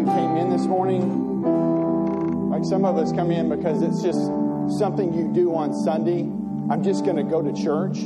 [0.00, 2.50] you came in this morning.
[2.50, 4.18] Like some of us come in because it's just
[4.78, 6.20] something you do on Sunday.
[6.70, 7.98] I'm just going to go to church.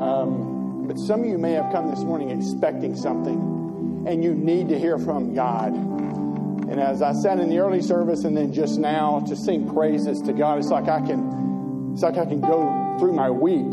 [0.00, 4.68] Um, but some of you may have come this morning expecting something, and you need
[4.70, 5.72] to hear from God.
[5.72, 10.20] And as I said in the early service, and then just now to sing praises
[10.22, 13.72] to God, it's like I can, it's like I can go through my week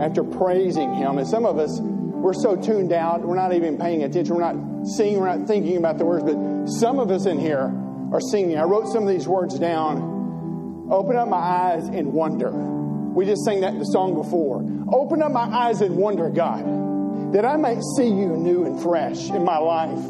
[0.00, 1.18] after praising Him.
[1.18, 4.71] And some of us, we're so tuned out, we're not even paying attention, we're not
[4.84, 6.24] singing, we're not thinking about the words.
[6.24, 7.72] But some of us in here
[8.12, 8.58] are singing.
[8.58, 10.88] I wrote some of these words down.
[10.90, 12.50] Open up my eyes and wonder.
[12.50, 14.62] We just sang that in the song before.
[14.94, 19.30] Open up my eyes and wonder, God, that I might see you new and fresh
[19.30, 20.02] in my life.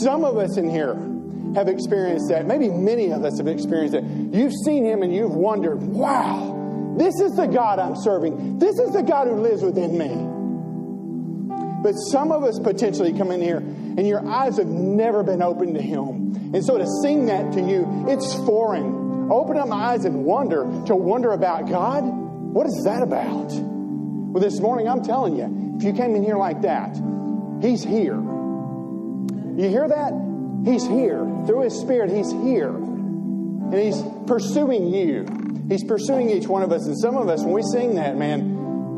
[0.00, 0.94] Some of us in here
[1.54, 2.46] have experienced that.
[2.46, 4.04] Maybe many of us have experienced that.
[4.04, 8.58] You've seen him and you've wondered, wow, this is the God I'm serving.
[8.58, 10.33] This is the God who lives within me.
[11.84, 15.74] But some of us potentially come in here and your eyes have never been opened
[15.74, 16.32] to him.
[16.54, 19.30] And so to sing that to you, it's foreign.
[19.30, 22.00] Open up my eyes and wonder, to wonder about God.
[22.04, 23.52] What is that about?
[23.52, 26.96] Well, this morning I'm telling you, if you came in here like that,
[27.60, 28.16] He's here.
[28.16, 30.12] You hear that?
[30.64, 31.20] He's here.
[31.46, 32.74] Through His Spirit, He's here.
[32.74, 35.26] And He's pursuing you.
[35.68, 36.86] He's pursuing each one of us.
[36.86, 38.53] And some of us, when we sing that, man,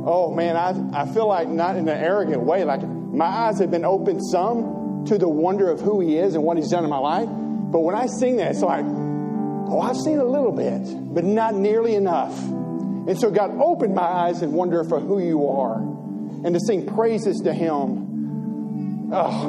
[0.06, 3.70] oh man, I, I feel like not in an arrogant way, like my eyes have
[3.70, 6.90] been opened some to the wonder of who He is and what He's done in
[6.90, 7.28] my life.
[7.28, 11.54] But when I sing that, it's like, oh, I've seen a little bit, but not
[11.54, 12.38] nearly enough.
[12.40, 16.86] And so God opened my eyes and wonder for who you are and to sing
[16.86, 19.10] praises to Him.
[19.12, 19.42] Oh,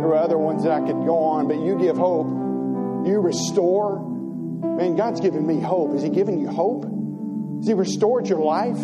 [0.00, 2.26] there were other ones that I could go on, but you give hope.
[3.06, 4.00] You restore.
[4.00, 5.92] Man, God's given me hope.
[5.92, 6.84] Has He given you hope?
[7.58, 8.78] Has He restored your life?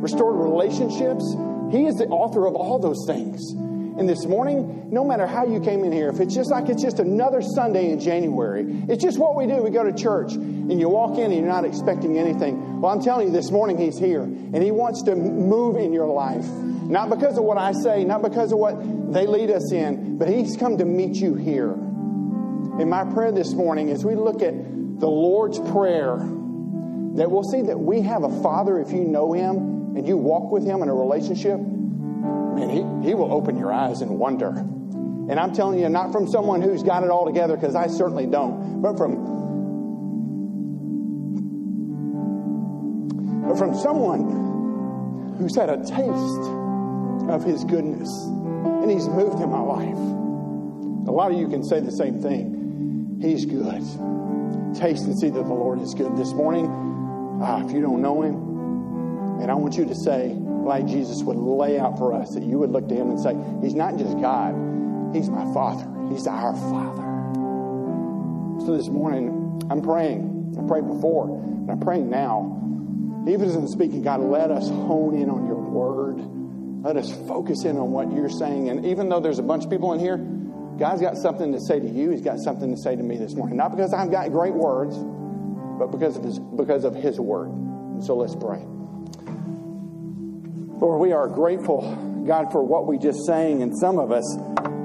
[0.00, 1.24] Restored relationships?
[1.70, 3.52] He is the author of all those things.
[3.98, 6.80] And this morning, no matter how you came in here, if it's just like it's
[6.80, 9.60] just another Sunday in January, it's just what we do.
[9.60, 12.80] We go to church and you walk in and you're not expecting anything.
[12.80, 16.06] Well, I'm telling you, this morning He's here and He wants to move in your
[16.06, 16.46] life.
[16.46, 18.80] Not because of what I say, not because of what
[19.12, 21.72] they lead us in, but He's come to meet you here.
[21.72, 27.62] And my prayer this morning, as we look at the Lord's Prayer, that we'll see
[27.62, 30.88] that we have a Father if you know Him and you walk with Him in
[30.88, 31.58] a relationship.
[31.58, 34.48] Man, He, he will open your eyes and wonder.
[34.48, 38.26] And I'm telling you, not from someone who's got it all together, because I certainly
[38.26, 39.36] don't, but from
[43.46, 46.48] but from someone who's had a taste
[47.28, 48.08] of His goodness.
[48.24, 49.98] And He's moved in my life.
[51.08, 53.18] A lot of you can say the same thing.
[53.20, 53.82] He's good.
[54.78, 56.16] Taste and see that the Lord is good.
[56.16, 56.66] This morning,
[57.42, 58.47] ah, if you don't know Him,
[59.40, 62.58] and I want you to say, like Jesus would lay out for us, that you
[62.58, 64.54] would look to Him and say, He's not just God,
[65.14, 65.86] He's my Father.
[66.10, 67.08] He's our Father.
[68.66, 70.56] So this morning, I'm praying.
[70.58, 72.54] I prayed before, and I'm praying now.
[73.28, 76.16] Even as I'm speaking, God, let us hone in on your word.
[76.84, 78.68] Let us focus in on what you're saying.
[78.68, 80.16] And even though there's a bunch of people in here,
[80.78, 82.10] God's got something to say to you.
[82.10, 83.56] He's got something to say to me this morning.
[83.56, 84.96] Not because I've got great words,
[85.78, 87.50] but because of his, because of his word.
[87.50, 88.64] And so let's pray.
[90.80, 91.82] Lord, we are grateful,
[92.26, 93.62] God, for what we just sang.
[93.62, 94.24] And some of us,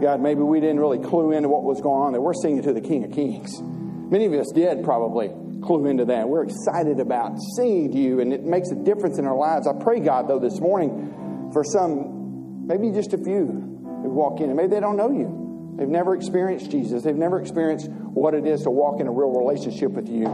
[0.01, 2.73] God, maybe we didn't really clue into what was going on, that we're singing to
[2.73, 3.61] the King of Kings.
[3.61, 5.29] Many of us did probably
[5.61, 6.27] clue into that.
[6.27, 9.67] We're excited about singing to you, and it makes a difference in our lives.
[9.67, 14.47] I pray, God, though, this morning for some, maybe just a few who walk in
[14.47, 15.75] and maybe they don't know you.
[15.77, 17.03] They've never experienced Jesus.
[17.03, 20.25] They've never experienced what it is to walk in a real relationship with you.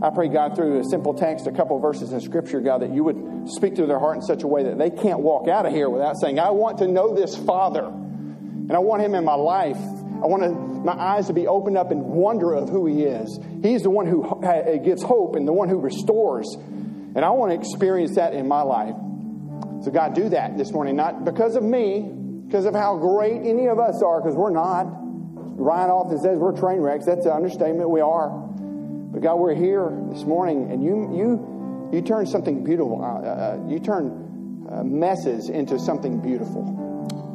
[0.00, 3.02] I pray, God, through a simple text, a couple verses in Scripture, God, that you
[3.02, 5.72] would speak to their heart in such a way that they can't walk out of
[5.72, 9.34] here without saying, I want to know this Father, and I want Him in my
[9.34, 9.76] life.
[9.76, 13.40] I want to, my eyes to be opened up in wonder of who He is.
[13.62, 16.46] He's the one who eh, gives hope and the one who restores.
[16.54, 18.94] And I want to experience that in my life.
[19.82, 22.02] So, God, do that this morning, not because of me,
[22.46, 24.86] because of how great any of us are, because we're not.
[25.58, 27.06] Ryan often says we're train wrecks.
[27.06, 27.90] That's an understatement.
[27.90, 28.47] We are.
[29.10, 33.02] But God, we're here this morning, and you you you turn something beautiful.
[33.02, 36.62] Uh, uh, you turn uh, messes into something beautiful,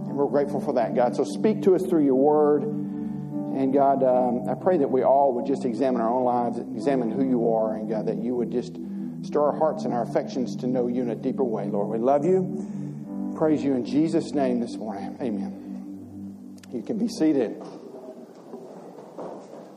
[0.07, 1.15] and we're grateful for that, God.
[1.15, 5.33] So speak to us through your Word, and God, um, I pray that we all
[5.33, 8.51] would just examine our own lives, examine who you are, and God, that you would
[8.51, 8.77] just
[9.23, 11.87] Stir our hearts and our affections to know you in a deeper way, Lord.
[11.87, 13.33] We love you.
[13.37, 15.17] Praise you in Jesus' name this morning.
[15.21, 16.59] Amen.
[16.73, 17.55] You can be seated.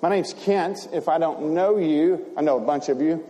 [0.03, 0.89] My name's Kent.
[0.93, 3.25] If I don't know you, I know a bunch of you,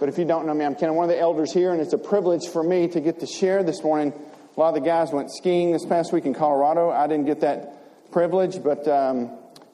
[0.00, 0.90] but if you don't know me, I'm Kent.
[0.90, 3.26] I'm one of the elders here, and it's a privilege for me to get to
[3.26, 4.14] share this morning.
[4.56, 6.90] A lot of the guys went skiing this past week in Colorado.
[6.90, 9.26] I didn't get that privilege, but um,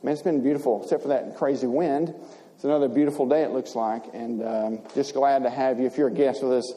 [0.02, 2.12] man, it's been beautiful, except for that crazy wind.
[2.56, 5.86] It's another beautiful day, it looks like, and um, just glad to have you.
[5.86, 6.74] If you're a guest with us,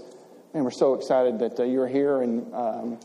[0.53, 3.00] man, we're so excited that uh, you're here and um,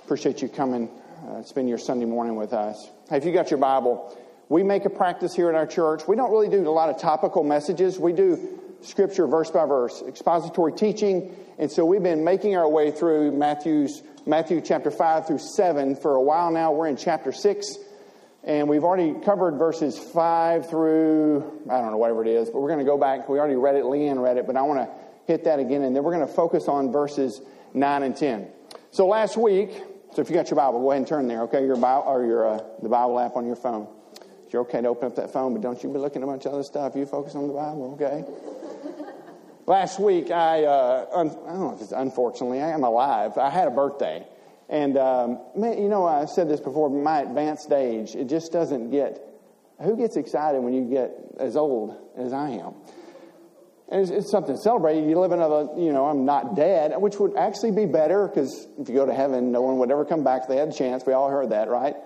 [0.00, 0.90] appreciate you coming
[1.26, 2.88] uh, spend your Sunday morning with us.
[3.08, 4.16] Hey, if you got your Bible,
[4.48, 6.08] we make a practice here in our church.
[6.08, 7.98] We don't really do a lot of topical messages.
[7.98, 11.36] We do scripture verse by verse, expository teaching.
[11.58, 16.14] And so we've been making our way through Matthew's, Matthew chapter 5 through 7 for
[16.14, 16.72] a while now.
[16.72, 17.76] We're in chapter 6.
[18.44, 22.68] And we've already covered verses 5 through, I don't know, whatever it is, but we're
[22.68, 23.28] going to go back.
[23.28, 24.88] We already read it, Leanne read it, but I want to
[25.26, 25.82] hit that again.
[25.82, 27.42] And then we're going to focus on verses
[27.74, 28.48] 9 and 10.
[28.92, 29.72] So last week,
[30.14, 31.66] so if you got your Bible, go ahead and turn there, okay?
[31.66, 33.88] Your Bible, or your, uh, the Bible app on your phone.
[34.50, 36.46] You're okay to open up that phone, but don't you be looking at a bunch
[36.46, 36.96] of other stuff.
[36.96, 38.24] You focus on the Bible, okay?
[39.66, 43.36] Last week, I, uh, un- I don't know if it's unfortunately, I am alive.
[43.36, 44.26] I had a birthday.
[44.70, 48.90] And, um, man, you know, I said this before, my advanced age, it just doesn't
[48.90, 49.22] get,
[49.82, 52.74] who gets excited when you get as old as I am?
[53.90, 55.00] And it's, it's something to celebrate.
[55.00, 58.88] You live another, you know, I'm not dead, which would actually be better because if
[58.88, 61.04] you go to heaven, no one would ever come back if they had a chance.
[61.06, 61.96] We all heard that, right?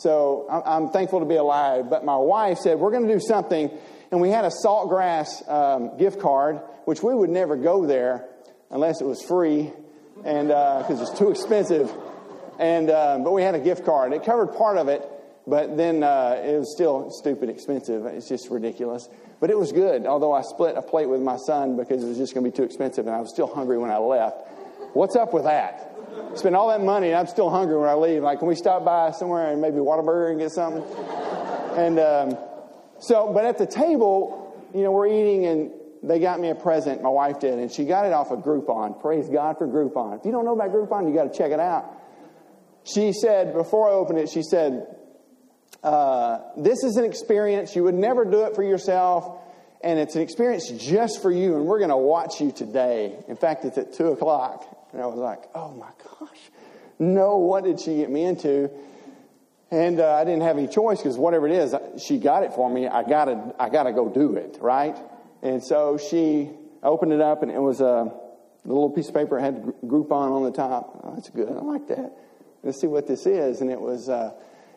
[0.00, 1.90] So I'm thankful to be alive.
[1.90, 3.70] But my wife said, we're going to do something.
[4.10, 8.26] And we had a Saltgrass um, gift card which we would never go there
[8.70, 9.70] unless it was free
[10.24, 11.92] and because uh, it's too expensive.
[12.58, 14.12] And uh, but we had a gift card.
[14.12, 15.08] It covered part of it,
[15.46, 18.06] but then uh, it was still stupid expensive.
[18.06, 19.08] It's just ridiculous.
[19.38, 20.04] But it was good.
[20.04, 22.56] Although I split a plate with my son because it was just going to be
[22.56, 24.48] too expensive, and I was still hungry when I left.
[24.92, 25.89] What's up with that?
[26.34, 28.22] Spend all that money, and I'm still hungry when I leave.
[28.22, 30.82] Like, can we stop by somewhere and maybe Whataburger and get something?
[31.76, 32.38] And um,
[33.00, 35.70] so, but at the table, you know, we're eating, and
[36.02, 39.00] they got me a present, my wife did, and she got it off of Groupon.
[39.00, 40.18] Praise God for Groupon.
[40.18, 41.96] If you don't know about Groupon, you got to check it out.
[42.84, 44.86] She said, before I opened it, she said,
[45.82, 47.74] uh, This is an experience.
[47.74, 49.38] You would never do it for yourself,
[49.82, 53.18] and it's an experience just for you, and we're going to watch you today.
[53.28, 54.79] In fact, it's at 2 o'clock.
[54.92, 56.38] And I was like, Oh my gosh.
[56.98, 58.70] No, what did she get me into?
[59.70, 62.68] And uh, I didn't have any choice because whatever it is, she got it for
[62.68, 62.88] me.
[62.88, 64.96] I gotta, I gotta go do it, right?
[65.42, 66.50] And so she
[66.82, 68.12] opened it up, and it was a,
[68.64, 71.00] little piece of paper that had Groupon on the top.
[71.02, 71.48] Oh, that's good.
[71.48, 72.12] I like that.
[72.62, 73.62] Let's see what this is.
[73.62, 74.32] And it was uh,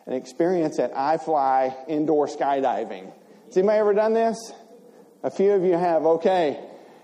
[0.06, 3.12] an experience at iFly indoor skydiving.
[3.46, 4.52] Has anybody ever done this?
[5.22, 6.06] A few of you have.
[6.06, 6.58] Okay.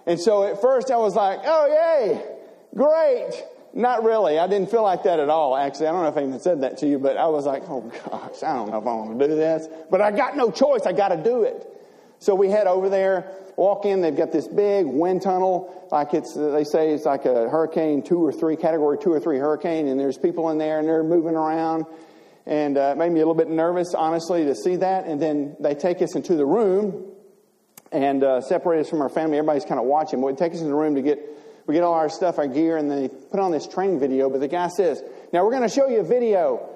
[0.07, 2.30] And so at first I was like, oh, yay,
[2.75, 3.45] great.
[3.73, 4.39] Not really.
[4.39, 5.87] I didn't feel like that at all, actually.
[5.87, 7.83] I don't know if I even said that to you, but I was like, oh
[7.83, 9.69] gosh, I don't know if I want to do this.
[9.91, 10.83] But I got no choice.
[10.87, 11.67] I got to do it.
[12.19, 14.01] So we head over there, walk in.
[14.01, 18.25] They've got this big wind tunnel, like it's they say it's like a hurricane two
[18.25, 21.35] or three category two or three hurricane, and there's people in there and they're moving
[21.35, 21.87] around,
[22.47, 25.07] and uh, it made me a little bit nervous, honestly, to see that.
[25.07, 27.07] And then they take us into the room
[27.93, 29.39] and uh, separate us from our family.
[29.39, 31.21] Everybody's kind of watching, but they take us in the room to get
[31.71, 34.29] we get all our stuff, our gear, and they put on this training video.
[34.29, 35.03] But the guy says,
[35.33, 36.69] "Now we're going to show you a video."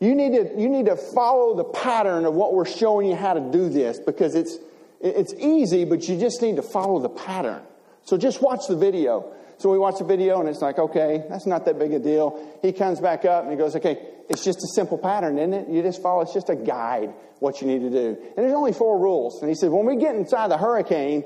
[0.00, 3.34] You need, to, you need to follow the pattern of what we're showing you how
[3.34, 4.58] to do this because it's,
[5.00, 7.62] it's easy, but you just need to follow the pattern.
[8.02, 9.32] So just watch the video.
[9.58, 12.58] So we watch the video and it's like, okay, that's not that big a deal.
[12.62, 13.96] He comes back up and he goes, okay,
[14.28, 15.68] it's just a simple pattern, isn't it?
[15.68, 18.16] You just follow, it's just a guide, what you need to do.
[18.36, 19.40] And there's only four rules.
[19.40, 21.22] And he said, when we get inside the hurricane,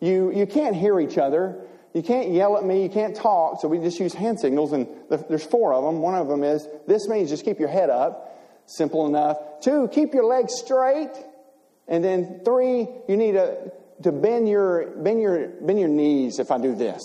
[0.00, 1.56] you, you can't hear each other.
[1.94, 2.82] You can't yell at me.
[2.82, 3.60] You can't talk.
[3.60, 4.72] So we just use hand signals.
[4.72, 4.86] And
[5.28, 6.00] there's four of them.
[6.00, 8.24] One of them is, this means just keep your head up.
[8.66, 9.38] Simple enough.
[9.62, 11.12] Two, keep your legs straight.
[11.88, 16.50] And then three, you need to, to bend your bend your bend your knees if
[16.50, 17.02] I do this.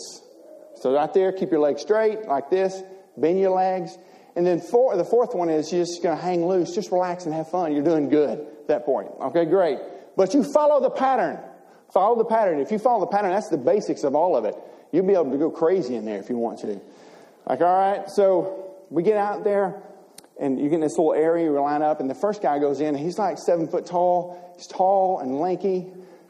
[0.82, 2.84] So right there, keep your legs straight like this,
[3.16, 3.98] bend your legs.
[4.36, 7.26] And then four, the fourth one is you're just going to hang loose, just relax
[7.26, 7.72] and have fun.
[7.74, 9.10] You're doing good at that point.
[9.22, 9.80] Okay, great.
[10.18, 11.40] But you follow the pattern.
[11.94, 12.60] Follow the pattern.
[12.60, 14.56] If you follow the pattern, that's the basics of all of it.
[14.94, 16.80] You'll be able to go crazy in there if you want to.
[17.48, 19.82] Like, all right, so we get out there
[20.40, 22.80] and you get in this little area, you line up, and the first guy goes
[22.80, 24.54] in, he's like seven foot tall.
[24.56, 25.88] He's tall and lanky,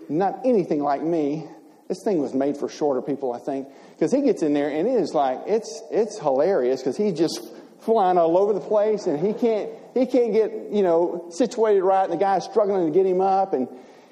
[0.07, 1.45] not anything like me.
[1.89, 4.87] This thing was made for shorter people, I think, because he gets in there and
[4.87, 7.51] it is like it's it's hilarious because he's just
[7.81, 12.05] flying all over the place and he can't he can't get you know situated right,
[12.05, 13.67] and the guy's struggling to get him up, and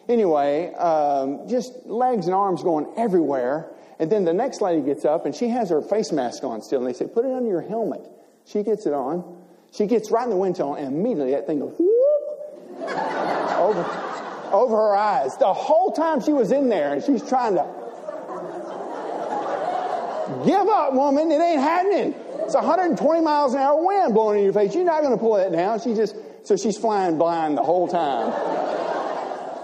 [0.10, 3.72] anyway, um, just legs and arms going everywhere.
[4.02, 6.80] And then the next lady gets up and she has her face mask on still,
[6.80, 8.02] and they say, "Put it under your helmet."
[8.46, 9.38] She gets it on.
[9.72, 12.80] She gets right in the wind tunnel, and immediately that thing goes whoop,
[13.60, 13.86] over,
[14.52, 15.38] over her eyes.
[15.38, 17.66] The whole time she was in there, and she's trying to
[20.46, 21.32] give up, woman.
[21.32, 22.16] It ain't happening.
[22.40, 24.74] It's 120 miles an hour wind blowing in your face.
[24.74, 25.80] You're not going to pull that down.
[25.80, 28.71] She just, so she's flying blind the whole time.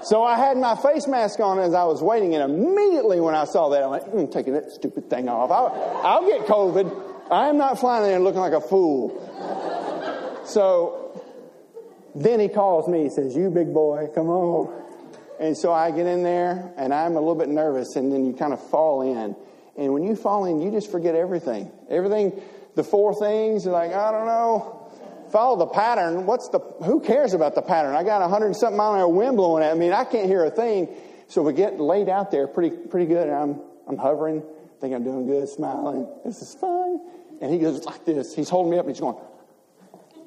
[0.08, 3.44] So I had my face mask on as I was waiting, and immediately when I
[3.44, 5.52] saw that, I went, mm, taking that stupid thing off.
[5.52, 7.30] I'll, I'll get COVID.
[7.30, 9.12] I am not flying there looking like a fool.
[10.46, 11.22] So
[12.16, 13.04] then he calls me.
[13.04, 14.82] He says, You big boy, come on.
[15.42, 18.32] And so I get in there, and I'm a little bit nervous, and then you
[18.32, 19.36] kind of fall in.
[19.76, 21.70] And when you fall in, you just forget everything.
[21.90, 22.42] Everything,
[22.76, 24.77] the four things, you're like, I don't know
[25.32, 26.26] follow the pattern.
[26.26, 27.96] What's the, who cares about the pattern?
[27.96, 29.92] I got a hundred and something mile an hour wind blowing at me.
[29.92, 30.90] I can't hear a thing.
[31.28, 33.28] So we get laid out there pretty, pretty good.
[33.28, 34.44] And I'm, I'm hovering,
[34.80, 36.08] think I'm doing good, smiling.
[36.26, 37.02] This is fun.
[37.42, 38.34] And he goes like this.
[38.34, 39.18] He's holding me up and he's going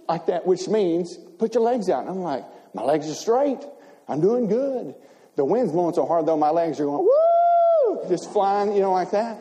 [0.09, 2.01] like that, which means put your legs out.
[2.01, 3.65] And I'm like, my legs are straight.
[4.09, 4.95] I'm doing good.
[5.37, 8.93] The wind's blowing so hard though, my legs are going, woo, just flying, you know,
[8.93, 9.39] like that.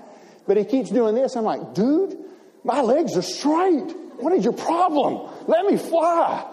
[0.48, 1.36] But he keeps doing this.
[1.36, 2.18] I'm like, dude,
[2.63, 3.94] my legs are straight.
[4.19, 5.31] What is your problem?
[5.47, 6.51] Let me fly.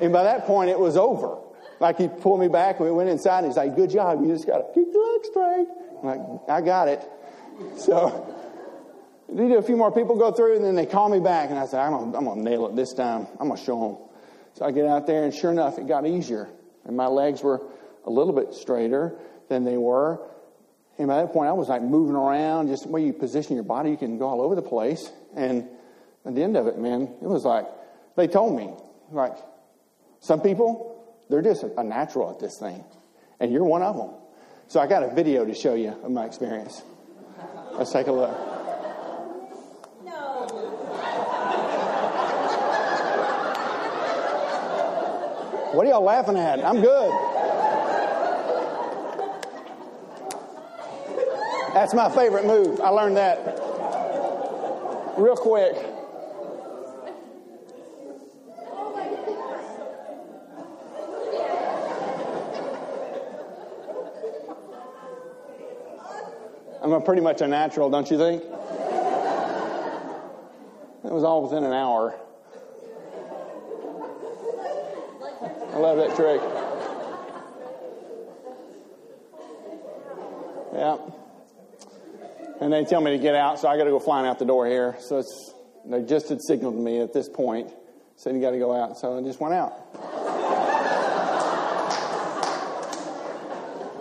[0.00, 1.38] And by that point, it was over.
[1.80, 4.20] Like he pulled me back, and we went inside, and he's like, Good job.
[4.20, 5.66] You just got to keep your legs straight.
[6.00, 7.04] I'm like, I got it.
[7.76, 8.36] So,
[9.34, 11.66] did a few more people go through, and then they call me back, and I
[11.66, 13.26] said, I'm going to nail it this time.
[13.40, 13.96] I'm going to show them.
[14.54, 16.48] So I get out there, and sure enough, it got easier.
[16.84, 17.62] And my legs were
[18.04, 19.18] a little bit straighter
[19.48, 20.20] than they were.
[20.98, 23.64] And by that point, I was like moving around, just the way you position your
[23.64, 25.12] body, you can go all over the place.
[25.36, 25.68] And
[26.24, 27.66] at the end of it, man, it was like,
[28.16, 28.72] they told me,
[29.10, 29.36] like,
[30.20, 32.84] some people, they're just a natural at this thing.
[33.40, 34.10] And you're one of them.
[34.66, 36.82] So I got a video to show you of my experience.
[37.72, 38.36] Let's take a look.
[40.04, 40.46] No.
[45.72, 46.64] What are y'all laughing at?
[46.64, 47.12] I'm good.
[51.74, 52.80] That's my favorite move.
[52.80, 53.38] I learned that
[55.16, 55.76] real quick.
[66.92, 68.42] I'm pretty much a natural, don't you think?
[71.04, 72.14] It was all within an hour.
[75.72, 76.40] I love that trick.
[80.74, 80.98] Yeah.
[82.60, 84.44] And they tell me to get out, so I got to go flying out the
[84.44, 84.96] door here.
[85.00, 85.54] So it's,
[85.86, 87.72] they just had signaled me at this point,
[88.16, 88.98] said you got to go out.
[88.98, 89.74] So I just went out.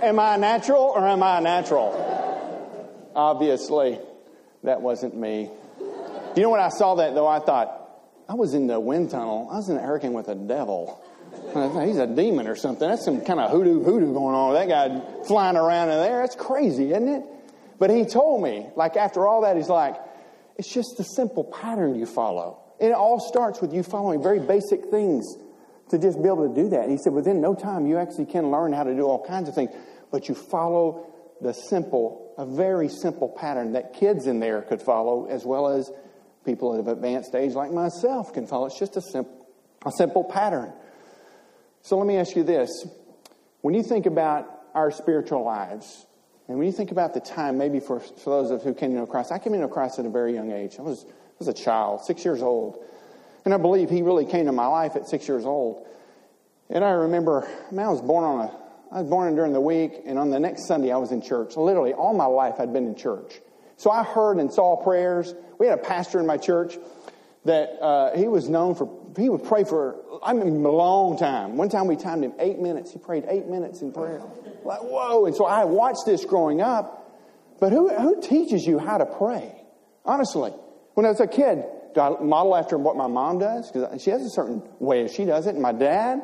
[0.01, 2.07] am I natural or am I natural?
[3.18, 3.98] Obviously,
[4.64, 5.50] that wasn't me.
[6.36, 7.74] You know, when I saw that, though, I thought,
[8.30, 9.50] I was in the wind tunnel.
[9.52, 11.04] I was in a hurricane with a devil.
[11.84, 12.88] He's a demon or something.
[12.88, 14.54] That's some kind of hoodoo hoodoo going on.
[14.54, 16.22] With that guy flying around in there.
[16.22, 17.24] That's crazy, isn't it?
[17.80, 19.96] But he told me, like after all that, he's like,
[20.56, 22.60] it's just the simple pattern you follow.
[22.80, 25.26] And it all starts with you following very basic things
[25.90, 26.82] to just be able to do that.
[26.82, 29.50] And he said, within no time, you actually can learn how to do all kinds
[29.50, 29.72] of things,
[30.12, 31.08] but you follow
[31.42, 35.91] the simple a very simple pattern that kids in there could follow, as well as
[36.46, 38.67] people of advanced age like myself can follow.
[38.67, 39.25] It's just a, sim-
[39.86, 40.72] a simple pattern.
[41.82, 42.70] So let me ask you this.
[43.62, 46.06] When you think about our spiritual lives,
[46.48, 48.98] and when you think about the time, maybe for, for those of who came to
[48.98, 50.75] know Christ, I came to know Christ at a very young age.
[50.79, 52.84] I was, I was a child, six years old.
[53.44, 55.88] And I believe he really came to my life at six years old.
[56.70, 59.94] And I remember, man, I was born on a I was born during the week,
[60.06, 61.58] and on the next Sunday, I was in church.
[61.58, 63.39] Literally, all my life, I'd been in church.
[63.75, 65.34] So I heard and saw prayers.
[65.60, 66.77] We had a pastor in my church
[67.46, 71.58] that uh, he was known for, he would pray for, I mean, a long time.
[71.58, 72.91] One time we timed him eight minutes.
[72.91, 74.22] He prayed eight minutes in prayer.
[74.63, 75.25] Like, whoa.
[75.25, 77.03] And so I watched this growing up.
[77.60, 79.56] But who, who teaches you how to pray?
[80.06, 80.51] Honestly,
[80.94, 81.63] when I was a kid,
[81.94, 83.72] do I model after what my mom does?
[83.72, 85.56] Because she has a certain way she does it.
[85.56, 86.22] And my dad,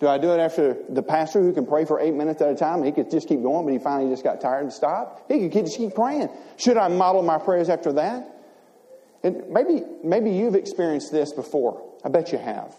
[0.00, 2.54] do I do it after the pastor who can pray for eight minutes at a
[2.54, 2.84] time?
[2.84, 5.30] He could just keep going, but he finally just got tired and stopped.
[5.30, 6.28] He could just keep praying.
[6.56, 8.34] Should I model my prayers after that?
[9.24, 11.84] And maybe, maybe you've experienced this before.
[12.04, 12.76] I bet you have.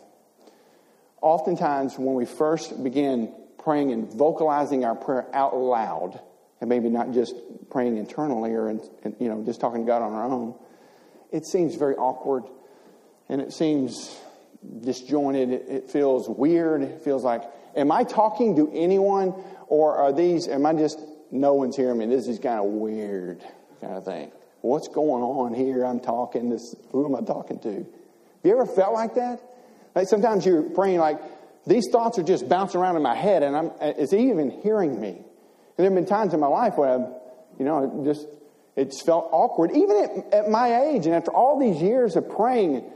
[1.22, 6.22] Oftentimes, when we first begin praying and vocalizing our prayer out loud,
[6.62, 7.36] and maybe not just
[7.70, 8.82] praying internally or, in,
[9.20, 10.56] you know, just talking to God on our own,
[11.32, 12.44] it seems very awkward
[13.28, 14.18] and it seems
[14.82, 15.52] disjointed.
[15.52, 16.82] It feels weird.
[16.82, 17.44] It feels like,
[17.76, 19.34] am I talking to anyone
[19.68, 21.00] or are these, am I just,
[21.32, 22.06] no one's hearing me?
[22.08, 23.44] This is kind of weird
[23.82, 24.32] kind of thing.
[24.62, 25.86] What's going on here?
[25.86, 27.74] I'm talking this, who am I talking to?
[27.74, 27.86] Have
[28.44, 29.42] you ever felt like that?
[29.96, 31.22] Like sometimes you're praying like,
[31.66, 35.00] these thoughts are just bouncing around in my head and I'm, is he even hearing
[35.00, 35.10] me?
[35.10, 35.26] And
[35.78, 37.08] there have been times in my life where I've,
[37.58, 38.28] you know, just
[38.76, 42.90] It's felt awkward, even at, at my age, and after all these years of praying,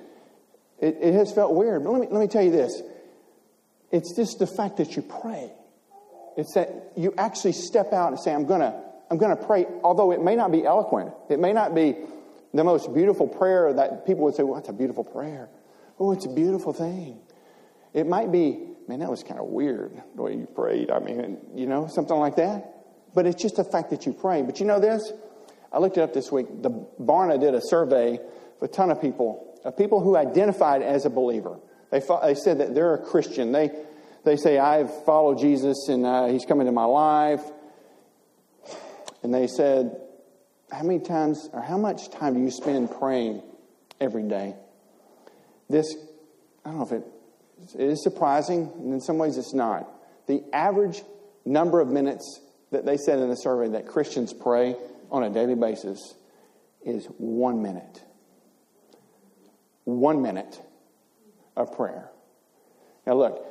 [0.83, 1.83] it, it has felt weird.
[1.83, 2.81] But let me, let me tell you this
[3.91, 5.51] it's just the fact that you pray.
[6.35, 8.73] It's that you actually step out and say, I'm going to
[9.09, 11.13] I'm going to pray, although it may not be eloquent.
[11.29, 11.95] It may not be
[12.53, 15.49] the most beautiful prayer that people would say, well, that's a beautiful prayer.
[15.99, 17.19] Oh, it's a beautiful thing.
[17.93, 20.89] It might be, man, that was kind of weird the way you prayed.
[20.89, 22.73] I mean, you know, something like that.
[23.13, 24.41] But it's just the fact that you pray.
[24.41, 25.11] But you know this?
[25.71, 26.47] I looked it up this week.
[26.63, 31.05] The Barna did a survey of a ton of people, of people who identified as
[31.05, 31.59] a believer.
[31.91, 33.51] They, they said that they're a Christian.
[33.51, 33.71] They,
[34.23, 37.41] they say, I've followed Jesus and uh, he's come into my life.
[39.21, 39.99] And they said,
[40.71, 43.41] How many times or how much time do you spend praying
[43.99, 44.55] every day?
[45.69, 45.95] This,
[46.65, 47.03] I don't know if it,
[47.79, 49.89] it is surprising, and in some ways it's not.
[50.27, 51.01] The average
[51.45, 52.41] number of minutes
[52.71, 54.75] that they said in the survey that Christians pray
[55.09, 56.15] on a daily basis
[56.85, 58.01] is one minute.
[59.85, 60.61] One minute
[61.55, 62.09] of prayer.
[63.05, 63.45] Now, look,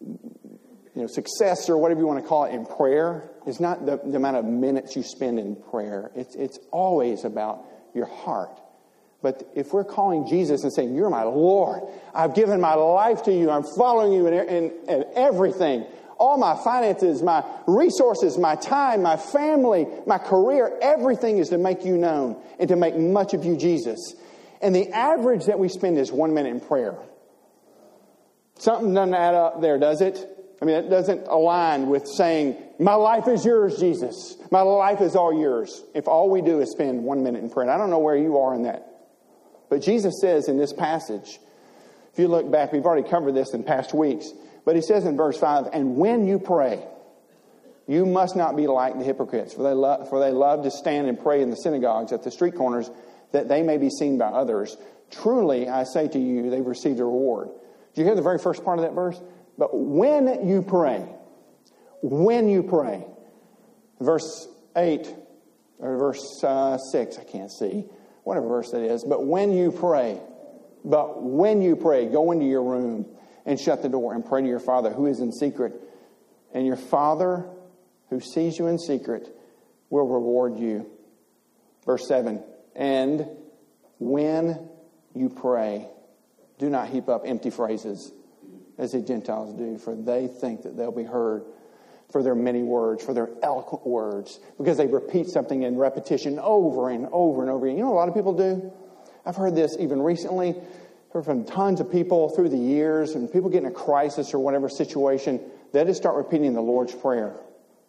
[0.00, 4.00] you know, success or whatever you want to call it in prayer is not the,
[4.04, 6.10] the amount of minutes you spend in prayer.
[6.14, 8.60] It's, it's always about your heart.
[9.22, 11.82] But if we're calling Jesus and saying, You're my Lord,
[12.14, 15.86] I've given my life to you, I'm following you in, in, in everything,
[16.18, 21.84] all my finances, my resources, my time, my family, my career, everything is to make
[21.84, 24.14] you known and to make much of you Jesus.
[24.64, 26.96] And the average that we spend is one minute in prayer.
[28.58, 30.26] Something doesn't add up there, does it?
[30.62, 34.36] I mean, it doesn't align with saying, My life is yours, Jesus.
[34.50, 35.82] My life is all yours.
[35.94, 37.64] If all we do is spend one minute in prayer.
[37.64, 38.88] And I don't know where you are in that.
[39.68, 41.38] But Jesus says in this passage,
[42.14, 44.32] if you look back, we've already covered this in past weeks,
[44.64, 46.82] but he says in verse 5, And when you pray,
[47.86, 51.20] you must not be like the hypocrites, for they, for they love to stand and
[51.20, 52.88] pray in the synagogues at the street corners
[53.34, 54.76] that they may be seen by others.
[55.10, 57.48] Truly, I say to you, they've received a reward.
[57.48, 59.20] Do you hear the very first part of that verse?
[59.58, 61.04] But when you pray,
[62.00, 63.04] when you pray,
[64.00, 65.14] verse 8
[65.80, 67.84] or verse uh, 6, I can't see,
[68.22, 70.20] whatever verse that is, but when you pray,
[70.84, 73.04] but when you pray, go into your room
[73.46, 75.74] and shut the door and pray to your Father who is in secret.
[76.52, 77.46] And your Father
[78.10, 79.28] who sees you in secret
[79.90, 80.88] will reward you.
[81.84, 82.42] Verse 7
[82.74, 83.26] And
[83.98, 84.68] when
[85.14, 85.88] you pray,
[86.58, 88.12] do not heap up empty phrases
[88.78, 91.44] as the Gentiles do, for they think that they'll be heard
[92.10, 96.90] for their many words, for their eloquent words, because they repeat something in repetition over
[96.90, 97.78] and over and over again.
[97.78, 98.72] You know a lot of people do?
[99.26, 100.54] I've heard this even recently,
[101.12, 104.38] heard from tons of people through the years, and people get in a crisis or
[104.38, 105.40] whatever situation,
[105.72, 107.34] they just start repeating the Lord's Prayer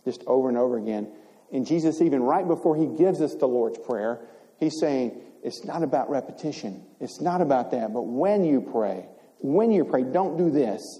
[0.06, 1.08] just over and over again.
[1.52, 4.20] And Jesus, even right before he gives us the Lord's Prayer,
[4.60, 6.84] he's saying, it's not about repetition.
[7.00, 7.94] It's not about that.
[7.94, 9.06] But when you pray,
[9.40, 11.00] when you pray, don't do this.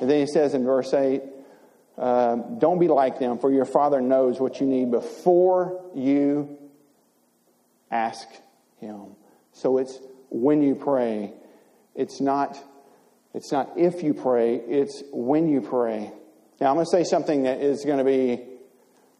[0.00, 1.22] And then he says in verse 8,
[1.96, 6.58] uh, don't be like them, for your Father knows what you need before you
[7.90, 8.26] ask
[8.80, 9.14] Him.
[9.52, 9.98] So it's
[10.30, 11.32] when you pray.
[11.94, 12.58] It's not,
[13.32, 16.10] it's not if you pray, it's when you pray.
[16.60, 18.42] Now, I'm going to say something that is going to be,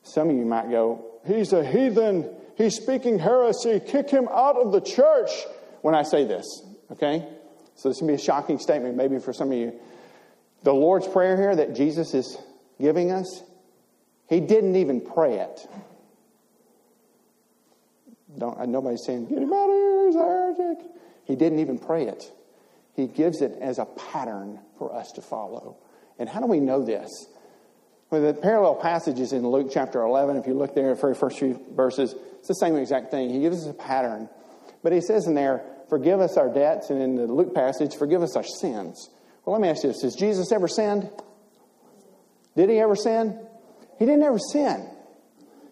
[0.02, 2.28] some of you might go, He's a heathen.
[2.56, 3.80] He's speaking heresy.
[3.80, 5.30] Kick him out of the church
[5.82, 6.46] when I say this,
[6.92, 7.26] okay?
[7.74, 9.72] So this can be a shocking statement, maybe for some of you.
[10.62, 12.38] The Lord's Prayer here that Jesus is
[12.80, 13.42] giving us,
[14.28, 15.66] he didn't even pray it.
[18.38, 20.78] Don't, uh, nobody's saying, get him out of here, he's heretic.
[21.24, 22.32] He didn't even pray it.
[22.94, 25.76] He gives it as a pattern for us to follow.
[26.18, 27.26] And how do we know this?
[28.20, 31.60] The parallel passages in Luke chapter 11, if you look there, the very first few
[31.72, 33.30] verses, it's the same exact thing.
[33.30, 34.28] He gives us a pattern.
[34.82, 38.22] But he says in there, forgive us our debts, and in the Luke passage, forgive
[38.22, 39.10] us our sins.
[39.44, 41.10] Well, let me ask you this Has Jesus ever sinned?
[42.56, 43.38] Did he ever sin?
[43.98, 44.88] He didn't ever sin.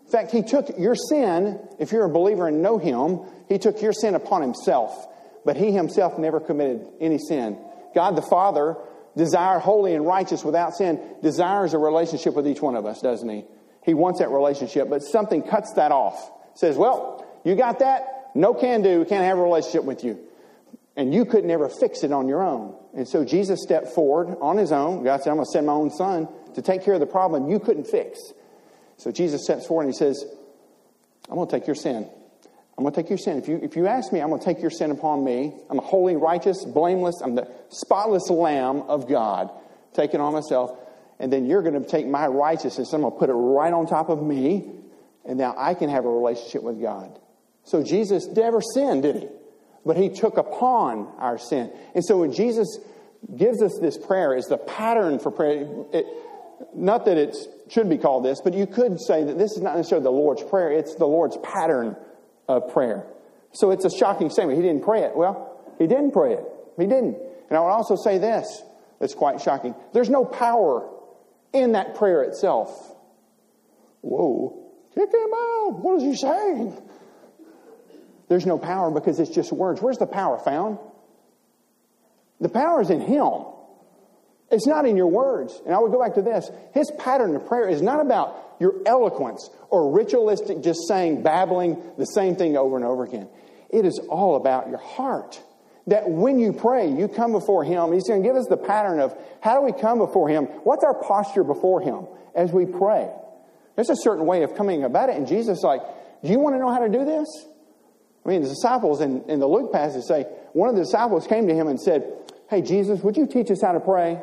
[0.05, 3.81] In fact, he took your sin, if you're a believer and know him, he took
[3.81, 5.07] your sin upon himself.
[5.45, 7.59] But he himself never committed any sin.
[7.95, 8.77] God the Father,
[9.17, 13.29] desire holy and righteous without sin, desires a relationship with each one of us, doesn't
[13.29, 13.45] he?
[13.85, 16.31] He wants that relationship, but something cuts that off.
[16.55, 18.31] Says, well, you got that?
[18.35, 19.05] No can do.
[19.05, 20.19] Can't have a relationship with you.
[20.97, 22.77] And you could never fix it on your own.
[22.95, 25.03] And so Jesus stepped forward on his own.
[25.05, 27.49] God said, I'm going to send my own son to take care of the problem
[27.51, 28.21] you couldn't fix.
[28.99, 30.25] So Jesus steps forward and he says,
[31.29, 32.09] I'm going to take your sin.
[32.77, 33.39] I'm going to take your sin.
[33.39, 35.53] If you, if you ask me, I'm going to take your sin upon me.
[35.69, 39.51] I'm a holy, righteous, blameless, I'm the spotless lamb of God,
[39.95, 40.79] taking on myself.
[41.19, 43.87] And then you're going to take my righteousness, I'm going to put it right on
[43.87, 44.71] top of me
[45.25, 47.19] And now I can have a relationship with God.
[47.65, 49.29] So Jesus never sinned, did he?
[49.85, 51.71] But he took upon our sin.
[51.95, 52.79] And so when Jesus
[53.37, 55.67] gives us this prayer is the pattern for prayer.
[55.93, 56.07] It,
[56.75, 57.37] not that it
[57.69, 60.43] should be called this, but you could say that this is not necessarily the Lord's
[60.43, 61.97] prayer, it's the Lord's pattern
[62.49, 63.07] of prayer.
[63.53, 64.59] So it's a shocking statement.
[64.59, 65.17] He didn't pray it.
[65.17, 66.45] Well, he didn't pray it.
[66.79, 67.17] He didn't.
[67.49, 68.63] And I would also say this
[68.99, 69.75] that's quite shocking.
[69.93, 70.89] There's no power
[71.53, 72.95] in that prayer itself.
[74.01, 75.81] Whoa, kick him out.
[75.81, 76.81] What is he saying?
[78.29, 79.83] There's no power because it's just words.
[79.83, 80.79] Where's the power found?
[82.41, 83.45] The power is in Him.
[84.53, 85.61] It's not in your words.
[85.65, 86.51] And I would go back to this.
[86.75, 92.05] His pattern of prayer is not about your eloquence or ritualistic just saying, babbling the
[92.05, 93.29] same thing over and over again.
[93.71, 95.41] It is all about your heart.
[95.87, 97.93] That when you pray, you come before Him.
[97.93, 100.45] He's going to give us the pattern of how do we come before Him?
[100.45, 103.11] What's our posture before Him as we pray?
[103.75, 105.17] There's a certain way of coming about it.
[105.17, 105.81] And Jesus is like,
[106.23, 107.47] Do you want to know how to do this?
[108.25, 111.49] I mean, the disciples in, in the Luke passage say, one of the disciples came
[111.49, 112.07] to him and said,
[112.49, 114.21] Hey, Jesus, would you teach us how to pray?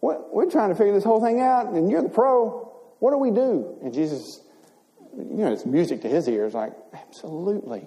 [0.00, 2.72] We're trying to figure this whole thing out, and you're the pro.
[3.00, 3.78] What do we do?
[3.82, 4.40] And Jesus,
[5.16, 7.86] you know, it's music to his ears, like, absolutely.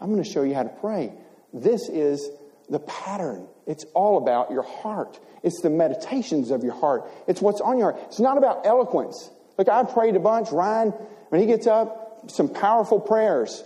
[0.00, 1.12] I'm going to show you how to pray.
[1.52, 2.28] This is
[2.68, 3.46] the pattern.
[3.66, 5.20] It's all about your heart.
[5.44, 7.04] It's the meditations of your heart.
[7.28, 8.04] It's what's on your heart.
[8.06, 9.30] It's not about eloquence.
[9.58, 10.50] Look, I prayed a bunch.
[10.50, 10.90] Ryan,
[11.28, 13.62] when he gets up, some powerful prayers.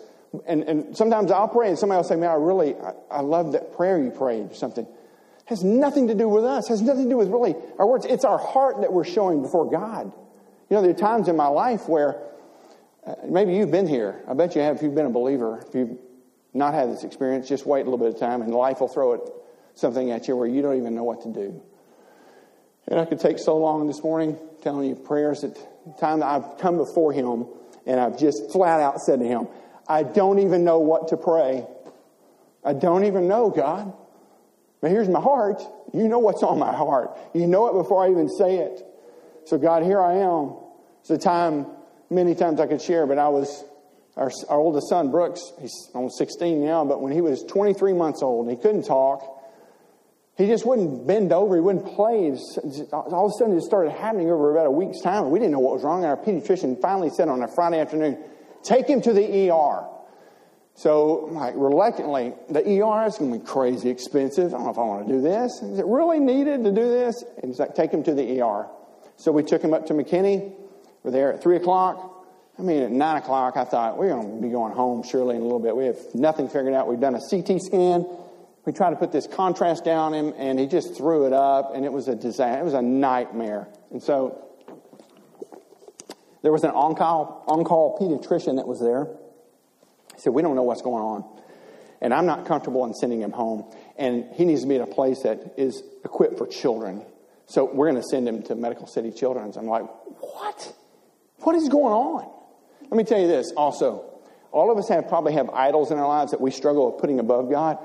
[0.46, 3.52] And, and sometimes I'll pray, and somebody will say, Man, I really, I, I love
[3.52, 4.87] that prayer you prayed, or something
[5.46, 8.04] has nothing to do with us, has nothing to do with really our words.
[8.04, 10.12] It's our heart that we're showing before God.
[10.68, 12.20] You know, there are times in my life where
[13.06, 14.22] uh, maybe you've been here.
[14.28, 15.64] I bet you have if you've been a believer.
[15.66, 15.98] If you've
[16.52, 19.12] not had this experience, just wait a little bit of time and life will throw
[19.12, 19.20] it
[19.74, 21.62] something at you where you don't even know what to do.
[22.88, 26.26] And I could take so long this morning telling you prayers at the time that
[26.26, 27.46] I've come before Him
[27.85, 29.46] and I've just flat out said to Him,
[29.87, 31.64] I don't even know what to pray.
[32.64, 33.92] I don't even know, God.
[34.80, 35.62] But here's my heart.
[35.92, 37.16] You know what's on my heart.
[37.34, 38.82] You know it before I even say it.
[39.46, 40.56] So, God, here I am.
[41.00, 41.66] It's a time,
[42.10, 43.64] many times I could share, but I was,
[44.16, 48.22] our, our oldest son, Brooks, he's almost 16 now, but when he was 23 months
[48.22, 49.22] old, he couldn't talk.
[50.36, 51.54] He just wouldn't bend over.
[51.54, 52.36] He wouldn't play.
[52.92, 55.30] All of a sudden, it started happening over about a week's time.
[55.30, 56.04] We didn't know what was wrong.
[56.04, 58.18] And our pediatrician finally said on a Friday afternoon,
[58.62, 59.88] take him to the ER.
[60.78, 64.52] So, like, reluctantly, the ER is going to be crazy expensive.
[64.52, 65.62] I don't know if I want to do this.
[65.62, 67.24] Is it really needed to do this?
[67.38, 68.66] And he's like, take him to the ER.
[69.16, 70.52] So we took him up to McKinney.
[71.02, 72.26] We're there at 3 o'clock.
[72.58, 75.40] I mean, at 9 o'clock, I thought, we're going to be going home surely in
[75.40, 75.74] a little bit.
[75.74, 76.88] We have nothing figured out.
[76.88, 78.04] We've done a CT scan.
[78.66, 81.86] We tried to put this contrast down him, and he just threw it up, and
[81.86, 82.60] it was a disaster.
[82.60, 83.68] It was a nightmare.
[83.92, 84.46] And so
[86.42, 89.08] there was an on-call, on-call pediatrician that was there.
[90.16, 91.24] He said, We don't know what's going on.
[92.00, 93.72] And I'm not comfortable in sending him home.
[93.96, 97.05] And he needs to be in a place that is equipped for children.
[97.46, 99.57] So we're going to send him to Medical City Children's.
[99.57, 99.85] I'm like,
[100.20, 100.74] What?
[101.38, 102.31] What is going on?
[102.83, 104.12] Let me tell you this also.
[104.52, 107.20] All of us have probably have idols in our lives that we struggle with putting
[107.20, 107.79] above God.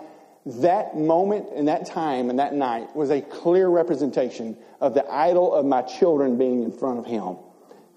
[0.45, 5.53] That moment and that time and that night was a clear representation of the idol
[5.53, 7.37] of my children being in front of him.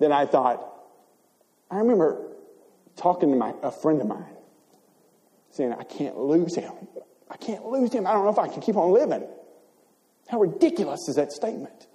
[0.00, 0.74] Then I thought,
[1.70, 2.33] I remember
[2.96, 4.36] talking to my, a friend of mine,
[5.50, 6.72] saying, I can't lose him.
[7.30, 8.06] I can't lose him.
[8.06, 9.26] I don't know if I can keep on living.
[10.28, 11.86] How ridiculous is that statement?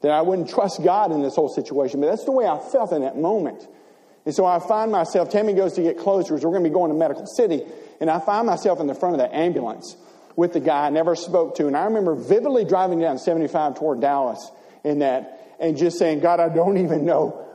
[0.00, 2.00] That I wouldn't trust God in this whole situation.
[2.00, 3.66] But that's the way I felt in that moment.
[4.24, 6.74] And so I find myself, Tammy goes to get clothes because we're going to be
[6.74, 7.62] going to Medical City.
[8.00, 9.96] And I find myself in the front of the ambulance
[10.34, 11.66] with the guy I never spoke to.
[11.66, 14.50] And I remember vividly driving down 75 toward Dallas
[14.84, 17.46] in that and just saying, God, I don't even know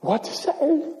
[0.00, 0.92] what to say.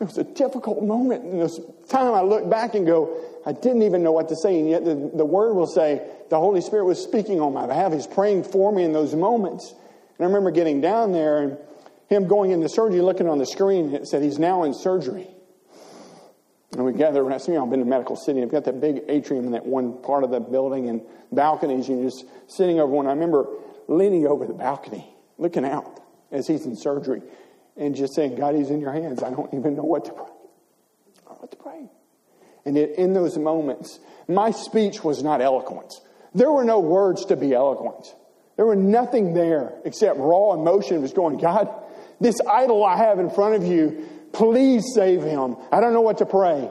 [0.00, 1.24] It was a difficult moment.
[1.24, 4.58] And this time I look back and go, I didn't even know what to say.
[4.58, 7.92] And yet the, the word will say the Holy Spirit was speaking on my behalf.
[7.92, 9.74] He's praying for me in those moments.
[10.18, 11.58] And I remember getting down there and
[12.08, 15.28] him going into surgery, looking on the screen, and it said he's now in surgery.
[16.72, 17.40] And we gather around.
[17.40, 18.42] Some of y'all been to Medical City.
[18.42, 21.88] I've got that big atrium in that one part of the building and balconies.
[21.88, 23.06] And you're just sitting over one.
[23.06, 23.46] I remember
[23.86, 26.00] leaning over the balcony, looking out
[26.32, 27.22] as he's in surgery
[27.80, 29.22] and just saying, God, He's in your hands.
[29.22, 30.24] I don't even know what to pray.
[31.26, 31.88] I don't what to pray.
[32.64, 35.92] And it, in those moments, my speech was not eloquent.
[36.34, 38.14] There were no words to be eloquent.
[38.56, 41.68] There were nothing there except raw emotion it was going, God,
[42.20, 45.56] this idol I have in front of you, please save him.
[45.72, 46.70] I don't know what to pray.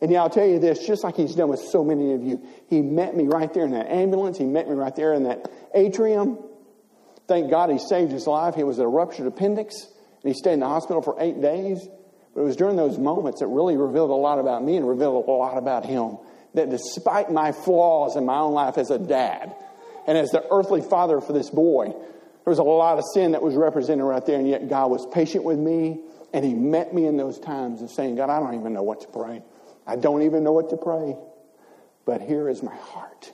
[0.00, 2.42] And yeah, I'll tell you this, just like he's done with so many of you,
[2.68, 4.38] he met me right there in that ambulance.
[4.38, 6.38] He met me right there in that atrium.
[7.28, 8.54] Thank God he saved his life.
[8.54, 9.86] He was a ruptured appendix,
[10.22, 11.86] and he stayed in the hospital for eight days.
[12.34, 15.26] But it was during those moments that really revealed a lot about me and revealed
[15.26, 16.18] a lot about him.
[16.54, 19.54] That despite my flaws in my own life as a dad
[20.06, 21.94] and as the earthly father for this boy,
[22.46, 25.04] there was a lot of sin that was represented right there, and yet God was
[25.12, 26.00] patient with me,
[26.32, 29.00] and He met me in those times of saying, God, I don't even know what
[29.00, 29.42] to pray.
[29.86, 31.16] I don't even know what to pray,
[32.04, 33.32] but here is my heart.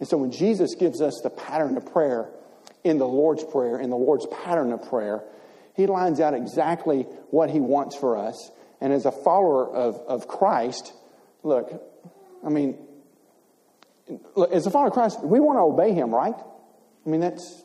[0.00, 2.28] And so when Jesus gives us the pattern of prayer
[2.82, 5.22] in the Lord's Prayer, in the Lord's pattern of prayer,
[5.74, 8.50] He lines out exactly what He wants for us.
[8.80, 10.92] And as a follower of, of Christ,
[11.42, 11.70] look,
[12.44, 12.78] I mean,
[14.34, 16.34] look, as a follower of Christ, we want to obey Him, right?
[16.34, 17.62] I mean, that's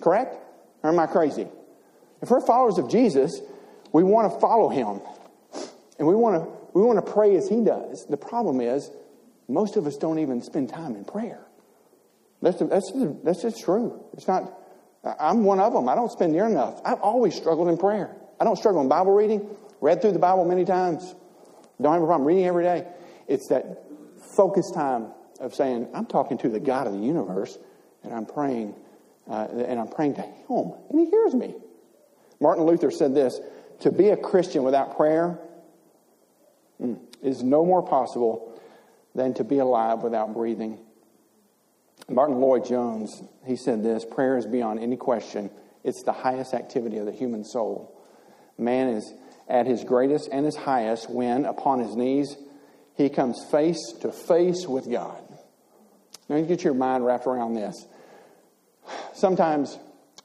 [0.00, 0.36] correct?
[0.82, 1.46] Or am I crazy?
[2.22, 3.40] If we're followers of Jesus,
[3.92, 5.00] we want to follow Him.
[5.98, 8.06] And we want to, we want to pray as He does.
[8.08, 8.90] The problem is,
[9.48, 11.40] most of us don't even spend time in prayer.
[12.42, 12.92] That's, that's,
[13.24, 14.04] that's just true.
[14.12, 14.52] It's not,
[15.04, 15.88] I'm one of them.
[15.88, 16.80] I don't spend near enough.
[16.84, 18.14] I've always struggled in prayer.
[18.40, 19.48] I don't struggle in Bible reading.
[19.80, 21.14] Read through the Bible many times.
[21.80, 22.86] Don't have a problem reading every day.
[23.28, 23.84] It's that
[24.20, 25.08] focused time
[25.40, 27.56] of saying, I'm talking to the God of the universe,
[28.02, 28.74] and I'm praying,
[29.30, 31.54] uh, and I'm praying to Him, and He hears me.
[32.40, 33.40] Martin Luther said this:
[33.80, 35.38] "To be a Christian without prayer
[36.80, 38.60] mm, is no more possible
[39.14, 40.78] than to be alive without breathing."
[42.08, 45.50] Martyn Lloyd-Jones, he said this prayer is beyond any question.
[45.84, 47.94] It's the highest activity of the human soul.
[48.56, 49.12] Man is
[49.48, 52.36] at his greatest and his highest when, upon his knees,
[52.96, 55.22] he comes face to face with God.
[56.28, 57.86] Now, you get your mind wrapped around this.
[59.14, 59.78] Sometimes,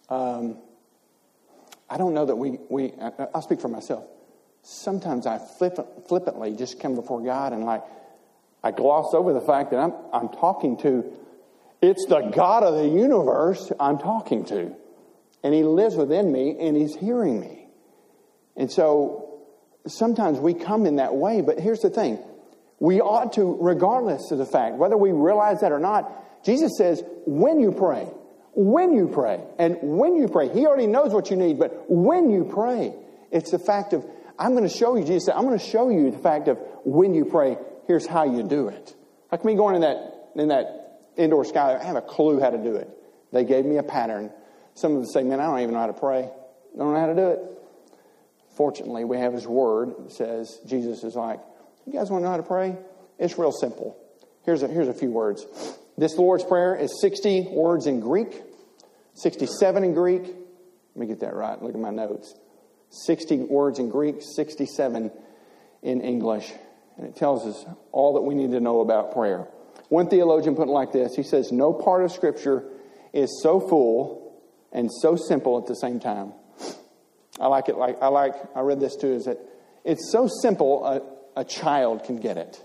[0.09, 0.57] um,
[1.89, 2.93] I don't know that we, we,
[3.33, 4.05] I'll speak for myself.
[4.63, 7.83] Sometimes I flipp- flippantly just come before God and like,
[8.63, 11.13] I gloss over the fact that I'm, I'm talking to
[11.83, 14.73] it's the God of the universe I'm talking to.
[15.43, 17.67] And He lives within me and He's hearing me.
[18.55, 19.41] And so
[19.85, 22.19] sometimes we come in that way, but here's the thing.
[22.79, 27.03] We ought to, regardless of the fact, whether we realize that or not, Jesus says,
[27.25, 28.07] when you pray,
[28.53, 32.29] when you pray, and when you pray, He already knows what you need, but when
[32.29, 32.93] you pray,
[33.29, 34.05] it's the fact of,
[34.39, 36.59] I'm going to show you, Jesus said, I'm going to show you the fact of
[36.85, 38.95] when you pray, here's how you do it.
[39.31, 40.82] Like me going in that, in that
[41.17, 42.89] indoor sky, I have a clue how to do it.
[43.31, 44.31] They gave me a pattern.
[44.75, 46.23] Some of them say, man, I don't even know how to pray.
[46.23, 47.39] I don't know how to do it.
[48.55, 51.39] Fortunately, we have His Word that says, Jesus is like,
[51.85, 52.77] you guys want to know how to pray?
[53.17, 53.97] It's real simple.
[54.45, 55.45] Here's a, here's a few words.
[55.97, 58.41] This Lord's Prayer is 60 words in Greek,
[59.15, 60.23] 67 in Greek.
[60.23, 61.61] Let me get that right.
[61.61, 62.33] Look at my notes.
[62.89, 65.11] 60 words in Greek, 67
[65.81, 66.51] in English.
[66.97, 69.47] And it tells us all that we need to know about prayer.
[69.93, 72.63] One theologian put it like this He says, No part of Scripture
[73.13, 76.33] is so full and so simple at the same time.
[77.39, 79.37] I like it like I like I read this too, is that
[79.83, 82.59] it's so simple a, a child can get it.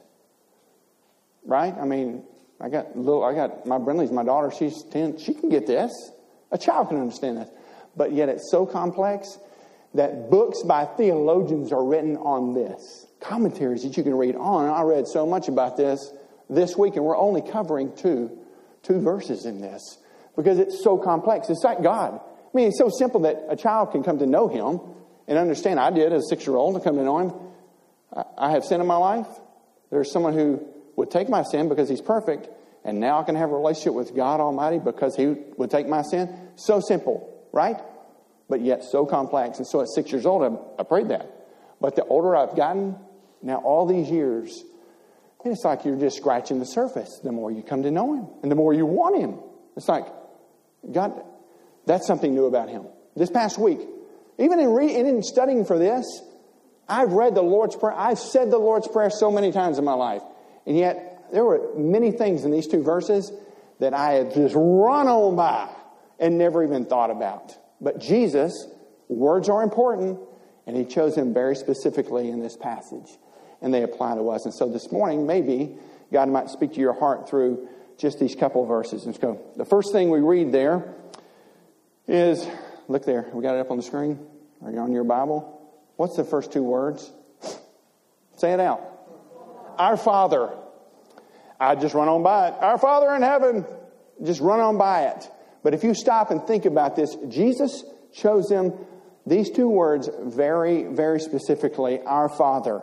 [1.44, 1.74] Right?
[1.78, 2.24] I mean,
[2.62, 5.92] I got little I got my Brinley's my daughter, she's ten, she can get this.
[6.50, 7.50] A child can understand this.
[7.94, 9.36] But yet it's so complex
[9.92, 13.06] that books by theologians are written on this.
[13.20, 14.66] Commentaries that you can read on.
[14.70, 16.10] I read so much about this
[16.48, 18.38] this week, and we're only covering two,
[18.82, 19.98] two verses in this
[20.36, 21.50] because it's so complex.
[21.50, 22.14] It's like God.
[22.18, 24.80] I mean, it's so simple that a child can come to know Him
[25.26, 25.78] and understand.
[25.78, 27.32] I did as a six year old to come to know Him.
[28.36, 29.26] I have sin in my life.
[29.90, 30.64] There's someone who
[30.96, 32.48] would take my sin because He's perfect,
[32.84, 36.02] and now I can have a relationship with God Almighty because He would take my
[36.02, 36.34] sin.
[36.56, 37.76] So simple, right?
[38.48, 39.58] But yet so complex.
[39.58, 41.30] And so at six years old, I, I prayed that.
[41.80, 42.96] But the older I've gotten,
[43.42, 44.64] now all these years,
[45.44, 48.26] and it's like you're just scratching the surface the more you come to know Him
[48.42, 49.38] and the more you want Him.
[49.76, 50.06] It's like,
[50.90, 51.22] God,
[51.86, 52.86] that's something new about Him.
[53.14, 53.80] This past week,
[54.38, 56.22] even in, re- in studying for this,
[56.88, 57.94] I've read the Lord's Prayer.
[57.96, 60.22] I've said the Lord's Prayer so many times in my life.
[60.66, 63.32] And yet, there were many things in these two verses
[63.78, 65.68] that I had just run on by
[66.18, 67.56] and never even thought about.
[67.80, 68.66] But Jesus,
[69.08, 70.18] words are important,
[70.66, 73.08] and He chose them very specifically in this passage
[73.60, 74.44] and they apply to us.
[74.44, 75.76] And so this morning, maybe
[76.12, 77.68] God might speak to your heart through
[77.98, 79.04] just these couple verses.
[79.04, 79.40] Let's go.
[79.56, 80.94] The first thing we read there
[82.06, 82.46] is
[82.86, 83.28] look there.
[83.32, 84.18] We got it up on the screen.
[84.64, 85.54] Are you on your Bible?
[85.96, 87.10] What's the first two words?
[88.36, 88.80] Say it out.
[89.78, 90.50] Our Father.
[91.60, 92.54] I just run on by it.
[92.60, 93.66] Our Father in heaven.
[94.22, 95.28] Just run on by it.
[95.62, 98.72] But if you stop and think about this, Jesus chose them,
[99.26, 102.82] these two words, very, very specifically, our Father.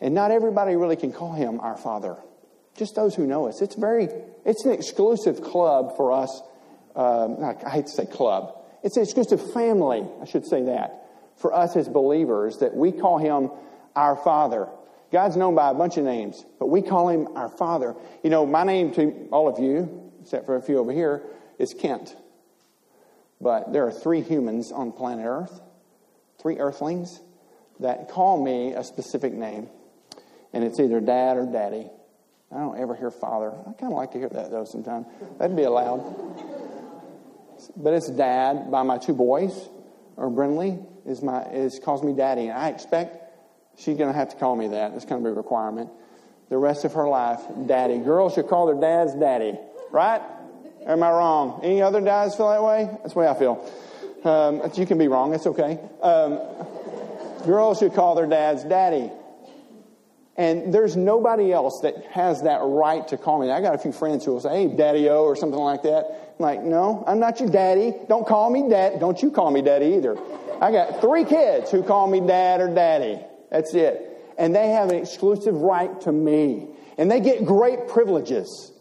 [0.00, 2.16] And not everybody really can call him our Father.
[2.76, 3.62] Just those who know us.
[3.62, 4.08] It's very,
[4.44, 6.42] it's an exclusive club for us
[6.96, 8.56] um, I hate to say club.
[8.82, 11.04] It's an exclusive family, I should say that,
[11.36, 13.50] for us as believers, that we call him
[13.94, 14.68] our Father.
[15.12, 17.94] God's known by a bunch of names, but we call him our Father.
[18.24, 21.22] You know, my name to all of you, except for a few over here,
[21.58, 22.16] is Kent.
[23.40, 25.60] But there are three humans on planet Earth,
[26.40, 27.20] three earthlings,
[27.80, 29.68] that call me a specific name.
[30.52, 31.90] And it's either dad or daddy.
[32.52, 33.50] I don't ever hear father.
[33.50, 35.06] I kind of like to hear that, though, sometimes.
[35.38, 36.00] That'd be allowed.
[37.76, 39.68] But it's dad by my two boys,
[40.16, 42.48] or Brinley is my is calls me daddy.
[42.48, 43.16] And I expect
[43.78, 44.92] she's going to have to call me that.
[44.94, 45.90] It's going to be a requirement.
[46.48, 47.98] The rest of her life, daddy.
[47.98, 49.58] Girls should call their dads daddy,
[49.90, 50.22] right?
[50.86, 51.60] am I wrong?
[51.62, 52.88] Any other dads feel that way?
[53.02, 53.70] That's the way I feel.
[54.24, 55.34] Um, you can be wrong.
[55.34, 55.78] It's okay.
[56.02, 56.40] Um,
[57.44, 59.10] girls should call their dads daddy.
[60.38, 63.50] And there's nobody else that has that right to call me.
[63.50, 66.04] I got a few friends who will say, hey, daddy o, or something like that.
[66.38, 67.94] I'm like, no, I'm not your daddy.
[68.08, 69.00] Don't call me dad.
[69.00, 70.18] Don't you call me daddy either.
[70.60, 73.18] I got three kids who call me dad or daddy.
[73.50, 74.34] That's it.
[74.36, 76.68] And they have an exclusive right to me.
[76.98, 78.72] And they get great privileges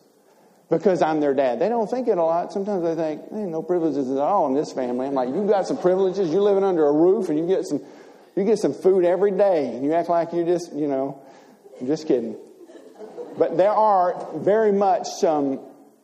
[0.69, 1.59] because I'm their dad.
[1.59, 2.51] They don't think it a lot.
[2.51, 5.07] Sometimes they think, hey, no privileges at all in this family.
[5.07, 6.31] I'm like, you got some privileges.
[6.31, 7.81] You're living under a roof and you get some,
[8.35, 9.67] you get some food every day.
[9.67, 11.21] And you act like you just, you know,
[11.79, 12.37] I'm just kidding.
[13.37, 15.59] But there are very much some,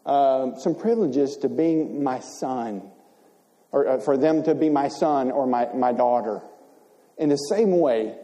[0.06, 2.92] uh, some privileges to being my son,
[3.72, 6.42] or uh, for them to be my son or my, my daughter.
[7.18, 8.16] In the same way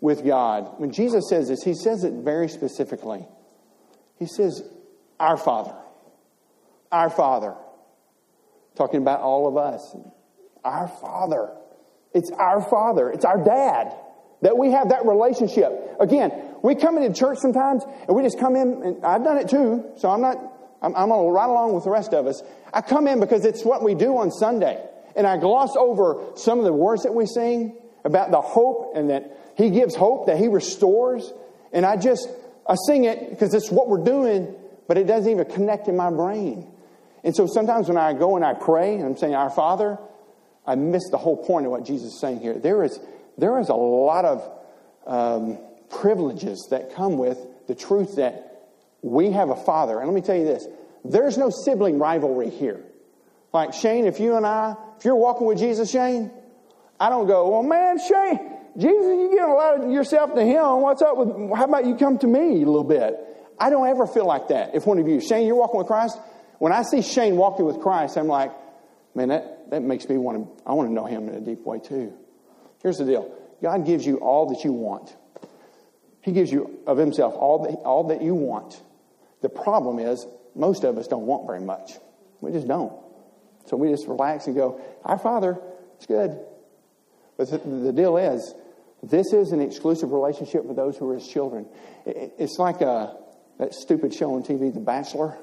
[0.00, 3.26] with God, when Jesus says this, he says it very specifically.
[4.18, 4.62] He says,
[5.18, 5.74] Our Father.
[6.92, 7.54] Our Father.
[8.76, 9.96] Talking about all of us.
[10.64, 11.50] Our Father.
[12.14, 13.10] It's our Father.
[13.10, 13.96] It's our dad.
[14.42, 15.96] That we have that relationship.
[16.00, 19.48] Again, we come into church sometimes and we just come in, and I've done it
[19.48, 20.36] too, so I'm not,
[20.82, 22.42] I'm, I'm right along with the rest of us.
[22.72, 24.84] I come in because it's what we do on Sunday.
[25.14, 29.10] And I gloss over some of the words that we sing about the hope and
[29.10, 31.32] that He gives hope, that He restores.
[31.72, 32.28] And I just,
[32.66, 34.54] I sing it because it's what we're doing,
[34.88, 36.68] but it doesn't even connect in my brain.
[37.24, 39.98] And so sometimes when I go and I pray and I'm saying, Our Father,
[40.66, 42.54] I miss the whole point of what Jesus is saying here.
[42.54, 42.98] There is,
[43.38, 44.50] there is a lot of
[45.06, 45.58] um,
[45.90, 48.70] privileges that come with the truth that
[49.02, 49.98] we have a father.
[49.98, 50.66] And let me tell you this
[51.04, 52.84] there's no sibling rivalry here.
[53.52, 56.30] Like, Shane, if you and I, if you're walking with Jesus, Shane,
[56.98, 58.38] I don't go, well, man, Shane,
[58.78, 60.80] Jesus, you give a lot of yourself to him.
[60.80, 63.14] What's up with, how about you come to me a little bit?
[63.58, 64.74] I don't ever feel like that.
[64.74, 66.18] If one of you, Shane, you're walking with Christ,
[66.58, 68.52] when I see Shane walking with Christ, I'm like,
[69.14, 71.66] man, that, that makes me want to, I want to know him in a deep
[71.66, 72.16] way too.
[72.82, 75.14] Here's the deal God gives you all that you want.
[76.20, 78.80] He gives you of Himself all that, all that you want.
[79.40, 81.92] The problem is, most of us don't want very much.
[82.40, 82.92] We just don't.
[83.66, 85.58] So we just relax and go, Our Father,
[85.96, 86.38] it's good.
[87.36, 88.54] But the, the deal is,
[89.02, 91.66] this is an exclusive relationship with those who are His children.
[92.06, 93.16] It, it's like a, uh,
[93.58, 95.36] that stupid show on TV, The Bachelor.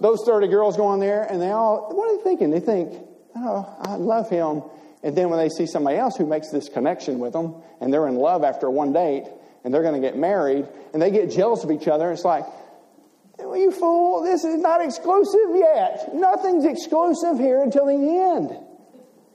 [0.00, 2.50] Those 30 girls go on there and they all, what are they thinking?
[2.50, 2.94] They think,
[3.34, 4.62] oh, I love him.
[5.02, 8.08] And then when they see somebody else who makes this connection with them and they're
[8.08, 9.24] in love after one date,
[9.64, 12.10] and they're going to get married and they get jealous of each other.
[12.10, 12.44] It's like,
[13.38, 16.14] you fool, this is not exclusive yet.
[16.14, 18.56] Nothing's exclusive here until the end.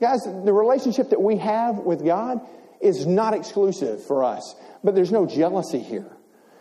[0.02, 2.42] Guys, the relationship that we have with God
[2.82, 6.12] is not exclusive for us, but there's no jealousy here.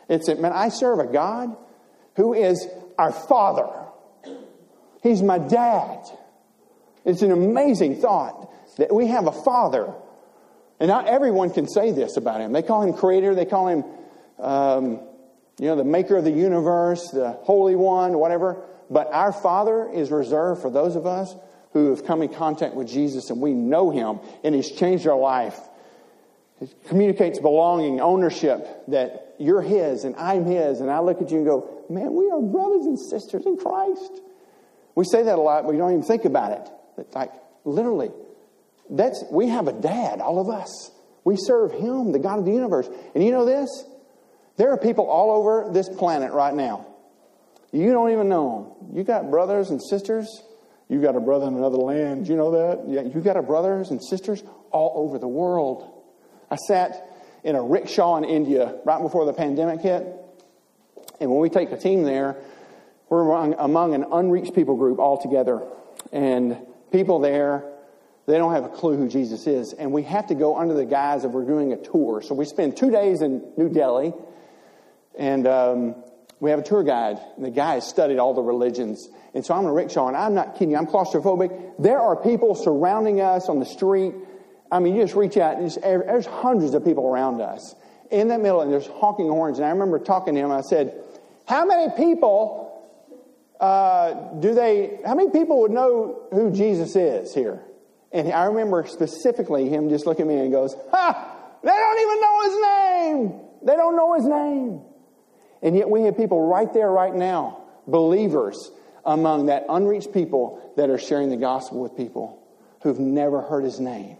[0.08, 1.56] It's, man, I serve a God
[2.16, 3.68] who is our Father.
[5.02, 6.04] He's my dad.
[7.04, 9.92] It's an amazing thought that we have a Father
[10.82, 12.50] and not everyone can say this about him.
[12.50, 13.84] They call him creator, they call him,
[14.40, 15.00] um,
[15.60, 18.64] you know, the maker of the universe, the Holy One, whatever.
[18.90, 21.36] But our Father is reserved for those of us
[21.72, 25.16] who have come in contact with Jesus and we know him and he's changed our
[25.16, 25.56] life.
[26.60, 30.80] It communicates belonging, ownership, that you're his and I'm his.
[30.80, 34.20] And I look at you and go, man, we are brothers and sisters in Christ.
[34.96, 36.68] We say that a lot, but we don't even think about it.
[36.98, 37.30] It's like,
[37.64, 38.10] literally,
[38.90, 40.90] that's, we have a dad, all of us.
[41.24, 42.88] We serve him, the God of the universe.
[43.14, 43.84] And you know this?
[44.56, 46.86] There are people all over this planet right now.
[47.72, 48.96] You don't even know them.
[48.96, 50.42] You got brothers and sisters.
[50.88, 52.28] You got a brother in another land.
[52.28, 53.12] You know that?
[53.14, 55.90] You got a brothers and sisters all over the world.
[56.50, 57.08] I sat
[57.44, 60.06] in a rickshaw in India right before the pandemic hit.
[61.20, 62.36] And when we take a team there,
[63.08, 65.62] we're among, among an unreached people group altogether.
[66.12, 66.58] And
[66.90, 67.64] people there
[68.32, 69.74] they don't have a clue who Jesus is.
[69.74, 72.22] And we have to go under the guise of we're doing a tour.
[72.22, 74.14] So we spend two days in New Delhi.
[75.18, 75.96] And um,
[76.40, 79.08] we have a tour guide, and the guy has studied all the religions.
[79.34, 81.74] And so I'm in a rickshaw, and I'm not kidding you, I'm claustrophobic.
[81.78, 84.14] There are people surrounding us on the street.
[84.70, 87.74] I mean, you just reach out, and just, there's hundreds of people around us.
[88.10, 89.58] In the middle, and there's honking horns.
[89.58, 91.00] And I remember talking to him, I said,
[91.46, 92.90] How many people
[93.60, 97.62] uh, do they, how many people would know who Jesus is here?
[98.12, 101.38] And I remember specifically him just looking at me and goes, Ha!
[101.62, 103.40] They don't even know his name!
[103.64, 104.82] They don't know his name.
[105.62, 108.70] And yet we have people right there, right now, believers
[109.04, 112.42] among that unreached people that are sharing the gospel with people
[112.82, 114.16] who've never heard his name.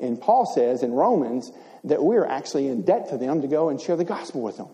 [0.00, 1.52] And Paul says in Romans
[1.84, 4.56] that we are actually in debt to them to go and share the gospel with
[4.56, 4.68] them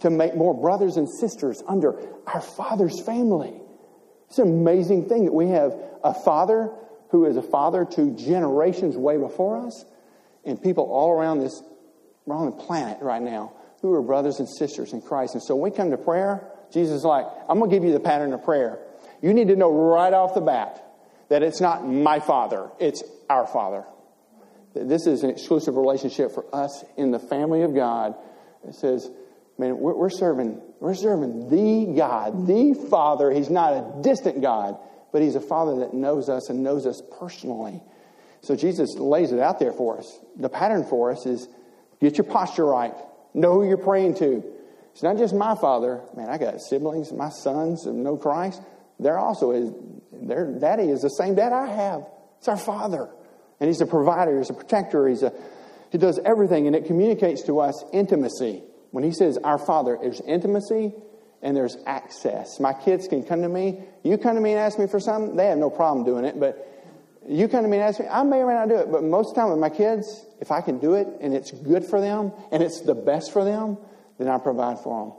[0.00, 3.60] to make more brothers and sisters under our Father's family.
[4.28, 5.74] It's an amazing thing that we have
[6.04, 6.70] a Father
[7.10, 9.84] who is a father to generations way before us,
[10.44, 11.62] and people all around this,
[12.28, 15.34] around the planet right now who are brothers and sisters in Christ.
[15.34, 17.92] And so when we come to prayer, Jesus is like, I'm going to give you
[17.92, 18.78] the pattern of prayer.
[19.22, 20.84] You need to know right off the bat
[21.28, 23.84] that it's not my Father, it's our Father.
[24.74, 28.14] This is an exclusive relationship for us in the family of God.
[28.66, 29.10] It says,
[29.58, 33.32] Man, we're, we're serving, we're serving the God, the Father.
[33.32, 34.78] He's not a distant God,
[35.12, 37.82] but He's a Father that knows us and knows us personally.
[38.40, 40.18] So Jesus lays it out there for us.
[40.36, 41.48] The pattern for us is
[42.00, 42.94] get your posture right.
[43.34, 44.44] Know who you're praying to.
[44.92, 46.00] It's not just my father.
[46.16, 48.60] Man, I got siblings, my sons know Christ.
[48.98, 49.72] They're also is
[50.12, 52.06] their daddy is the same dad I have.
[52.38, 53.08] It's our father.
[53.60, 55.32] And he's a provider, he's a protector, he's a
[55.90, 58.62] he does everything, and it communicates to us intimacy.
[58.90, 60.92] When he says our Father, there's intimacy
[61.42, 62.58] and there's access.
[62.58, 63.80] My kids can come to me.
[64.02, 66.38] You come to me and ask me for something, they have no problem doing it.
[66.38, 66.64] But
[67.28, 68.90] you come to me and ask me, I may or may not do it.
[68.90, 71.50] But most of the time with my kids, if I can do it and it's
[71.50, 73.78] good for them and it's the best for them,
[74.18, 75.16] then I provide for them.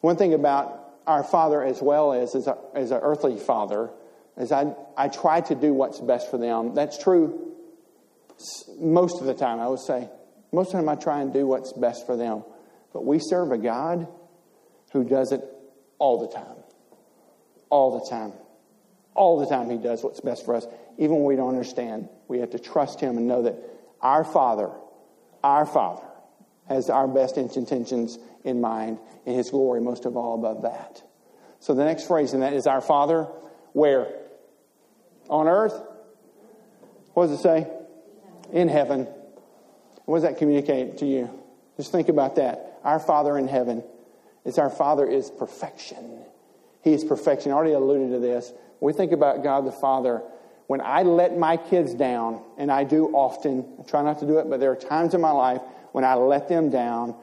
[0.00, 3.90] One thing about our Father as well as as, as an earthly Father
[4.36, 6.74] is I, I try to do what's best for them.
[6.74, 7.48] That's true
[8.78, 10.08] most of the time, I would say.
[10.52, 12.44] Most of the time I try and do what's best for them.
[12.92, 14.06] But we serve a God
[14.92, 15.44] who does it
[15.98, 16.56] all the time.
[17.70, 18.32] All the time.
[19.14, 20.66] All the time He does what's best for us.
[20.96, 23.56] Even when we don't understand, we have to trust Him and know that
[24.00, 24.70] our Father,
[25.42, 26.04] our Father,
[26.68, 31.02] has our best intentions in mind and His glory most of all above that.
[31.60, 33.24] So the next phrase in that is our Father,
[33.72, 34.08] where?
[35.28, 35.74] On earth?
[37.14, 37.66] What does it say?
[38.52, 39.08] In heaven.
[40.04, 41.28] What does that communicate to you?
[41.76, 42.80] Just think about that.
[42.84, 43.82] Our Father in heaven.
[44.48, 46.24] It's our Father is perfection.
[46.82, 47.52] He is perfection.
[47.52, 48.50] I already alluded to this.
[48.80, 50.22] We think about God the Father.
[50.68, 54.38] When I let my kids down, and I do often, I try not to do
[54.38, 55.60] it, but there are times in my life
[55.92, 57.14] when I let them down,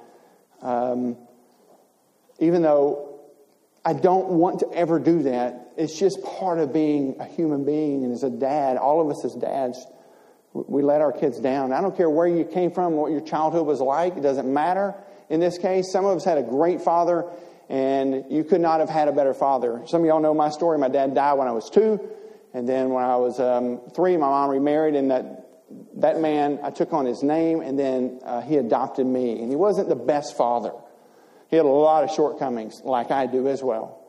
[0.61, 1.17] um,
[2.37, 3.21] even though
[3.83, 8.03] I don't want to ever do that, it's just part of being a human being.
[8.03, 9.83] And as a dad, all of us as dads,
[10.53, 11.73] we let our kids down.
[11.73, 14.93] I don't care where you came from, what your childhood was like, it doesn't matter
[15.29, 15.91] in this case.
[15.91, 17.25] Some of us had a great father,
[17.69, 19.81] and you could not have had a better father.
[19.87, 20.77] Some of y'all know my story.
[20.77, 21.99] My dad died when I was two,
[22.53, 25.45] and then when I was um, three, my mom remarried, and that
[25.97, 29.39] that man, I took on his name, and then uh, he adopted me.
[29.41, 30.71] And he wasn't the best father.
[31.49, 34.05] He had a lot of shortcomings, like I do as well.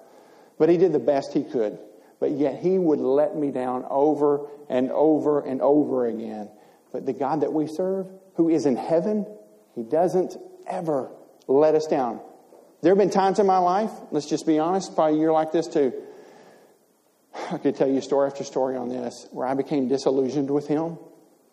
[0.58, 1.78] But he did the best he could.
[2.18, 6.50] But yet he would let me down over and over and over again.
[6.92, 8.06] But the God that we serve,
[8.36, 9.26] who is in heaven,
[9.74, 10.36] he doesn't
[10.68, 11.10] ever
[11.46, 12.20] let us down.
[12.82, 15.66] There have been times in my life, let's just be honest, probably you're like this
[15.66, 15.92] too.
[17.50, 20.98] I could tell you story after story on this, where I became disillusioned with Him.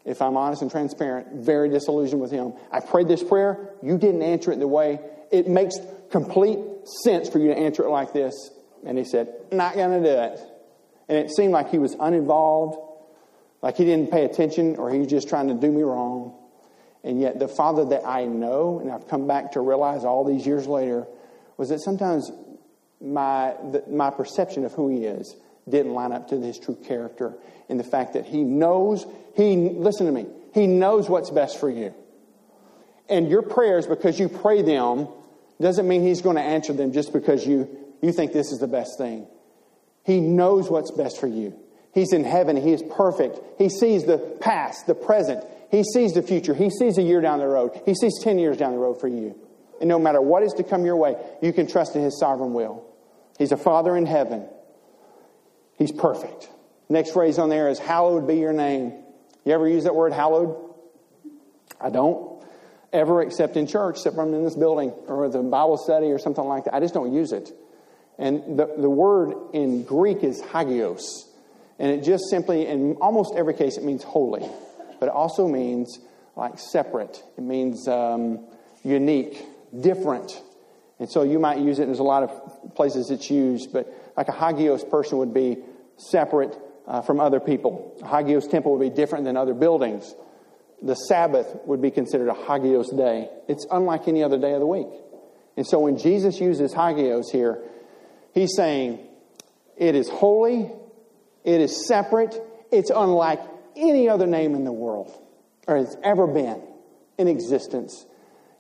[0.05, 2.53] If I'm honest and transparent, very disillusioned with Him.
[2.71, 4.99] I prayed this prayer, you didn't answer it the way
[5.31, 5.75] it makes
[6.11, 6.59] complete
[7.03, 8.51] sense for you to answer it like this.
[8.85, 10.39] And He said, Not going to do it.
[11.09, 12.77] And it seemed like He was uninvolved,
[13.61, 16.37] like He didn't pay attention, or He was just trying to do me wrong.
[17.03, 20.45] And yet, the Father that I know, and I've come back to realize all these
[20.45, 21.05] years later,
[21.57, 22.31] was that sometimes
[23.01, 25.35] my, the, my perception of who He is
[25.67, 27.33] didn't line up to His true character.
[27.69, 31.69] And the fact that He knows, He, listen to me, He knows what's best for
[31.69, 31.93] you.
[33.09, 35.09] And your prayers, because you pray them,
[35.59, 37.67] doesn't mean He's going to answer them just because you,
[38.01, 39.27] you think this is the best thing.
[40.05, 41.53] He knows what's best for you.
[41.93, 42.55] He's in heaven.
[42.57, 43.39] He is perfect.
[43.57, 45.43] He sees the past, the present,
[45.73, 46.53] he sees the future.
[46.53, 47.81] He sees a year down the road.
[47.83, 49.35] He sees 10 years down the road for you.
[49.79, 52.53] And no matter what is to come your way, you can trust in His sovereign
[52.53, 52.85] will.
[53.39, 54.47] He's a Father in heaven.
[55.79, 56.47] He's perfect.
[56.89, 58.93] Next phrase on there is, Hallowed be your name.
[59.45, 60.55] You ever use that word, hallowed?
[61.81, 62.45] I don't.
[62.93, 66.19] ever except in church, except when I'm in this building or the Bible study or
[66.19, 66.75] something like that.
[66.75, 67.51] I just don't use it.
[68.19, 71.27] And the, the word in Greek is hagios.
[71.79, 74.47] And it just simply, in almost every case, it means holy.
[75.03, 75.99] But it also means
[76.37, 77.21] like separate.
[77.37, 78.47] It means um,
[78.85, 79.45] unique,
[79.77, 80.41] different.
[80.97, 84.29] And so you might use it, there's a lot of places it's used, but like
[84.29, 85.57] a hagios person would be
[85.97, 87.97] separate uh, from other people.
[88.01, 90.15] A hagios temple would be different than other buildings.
[90.81, 93.27] The Sabbath would be considered a hagios day.
[93.49, 94.87] It's unlike any other day of the week.
[95.57, 97.61] And so when Jesus uses hagios here,
[98.33, 99.05] he's saying
[99.75, 100.71] it is holy,
[101.43, 102.41] it is separate,
[102.71, 103.41] it's unlike
[103.75, 105.11] any other name in the world
[105.67, 106.61] or has ever been
[107.17, 108.05] in existence.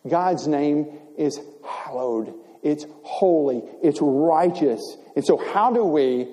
[0.07, 0.87] God's name
[1.17, 4.97] is hallowed, it's holy, it's righteous.
[5.15, 6.27] And so, how do we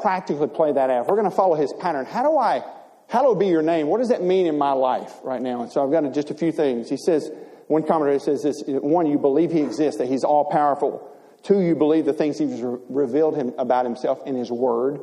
[0.00, 1.08] practically play that out?
[1.08, 2.62] We're going to follow his pattern, how do I,
[3.08, 3.86] hallowed be your name?
[3.86, 5.62] What does that mean in my life right now?
[5.62, 6.88] And so, I've got just a few things.
[6.88, 7.30] He says,
[7.68, 11.08] one commentator says this one, you believe he exists, that he's all powerful.
[11.42, 15.00] Two, you believe the things he's revealed him about himself in his word.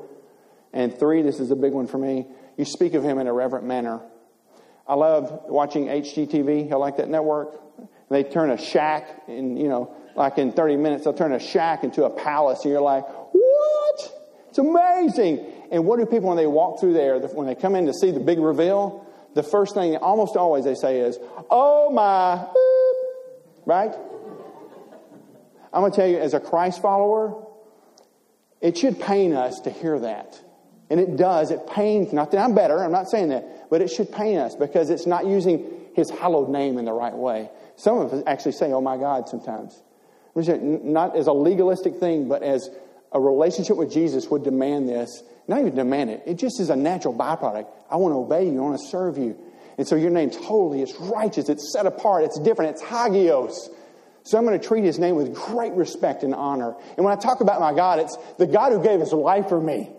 [0.72, 2.28] And three, this is a big one for me,
[2.60, 4.02] you speak of him in a reverent manner.
[4.86, 6.74] I love watching HGTV.
[6.74, 7.58] I like that network.
[8.10, 11.86] They turn a shack in, you know, like in 30 minutes, they'll turn a shack
[11.86, 14.14] into a palace, and you're like, what?
[14.50, 15.46] It's amazing.
[15.72, 18.12] And what do people, when they walk through there, when they come in to see
[18.12, 21.18] the big reveal, the first thing, almost always they say is,
[21.50, 22.46] oh my,
[23.66, 23.96] right?
[25.72, 27.42] I'm going to tell you, as a Christ follower,
[28.60, 30.42] it should pain us to hear that.
[30.90, 31.52] And it does.
[31.52, 34.56] It pains, not that I'm better, I'm not saying that, but it should pain us
[34.56, 37.50] because it's not using his hallowed name in the right way.
[37.76, 39.82] Some of us actually say, oh my God, sometimes.
[40.36, 42.70] Not as a legalistic thing, but as
[43.12, 45.24] a relationship with Jesus would demand this.
[45.48, 47.68] Not even demand it, it just is a natural byproduct.
[47.90, 49.38] I want to obey you, I want to serve you.
[49.78, 53.70] And so your name's holy, it's righteous, it's set apart, it's different, it's hagios.
[54.24, 56.76] So I'm going to treat his name with great respect and honor.
[56.98, 59.60] And when I talk about my God, it's the God who gave his life for
[59.60, 59.90] me.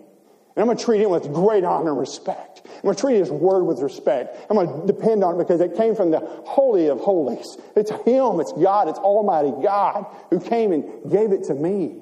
[0.55, 2.61] And I'm going to treat him with great honor and respect.
[2.65, 4.37] I'm going to treat his word with respect.
[4.49, 7.57] I'm going to depend on it because it came from the Holy of Holies.
[7.75, 12.01] It's him, it's God, it's Almighty God who came and gave it to me.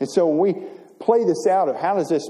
[0.00, 0.66] And so when we
[1.00, 2.28] play this out of how does this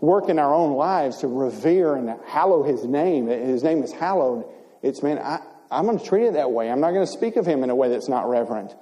[0.00, 4.46] work in our own lives to revere and hallow his name, his name is hallowed,
[4.82, 5.40] it's, man, I,
[5.70, 6.70] I'm going to treat it that way.
[6.70, 8.74] I'm not going to speak of him in a way that's not reverent.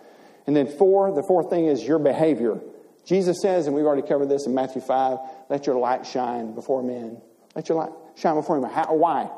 [0.46, 2.60] And then four, the fourth thing is your behavior.
[3.04, 6.82] Jesus says, and we've already covered this in Matthew 5, let your light shine before
[6.82, 7.20] men.
[7.54, 8.70] Let your light shine before them.
[8.70, 9.30] How, why?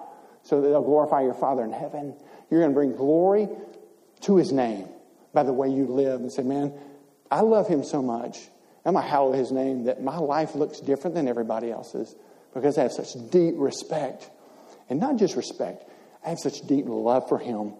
[0.43, 2.15] So that they'll glorify your Father in heaven.
[2.51, 3.49] You're going to bring glory
[4.23, 4.89] to his name
[5.33, 6.73] by the way you live and say, man,
[7.31, 8.39] I love him so much.
[8.85, 12.15] I'm going to hallow his name that my life looks different than everybody else's
[12.53, 14.31] because I have such deep respect.
[14.91, 15.85] And not just respect,
[16.25, 17.75] I have such deep love for him.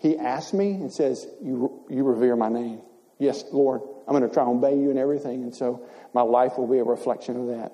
[0.00, 2.80] He asks me and says, You, you revere my name.
[3.18, 5.42] Yes, Lord, I'm going to try and obey you in everything.
[5.42, 7.72] And so my life will be a reflection of that.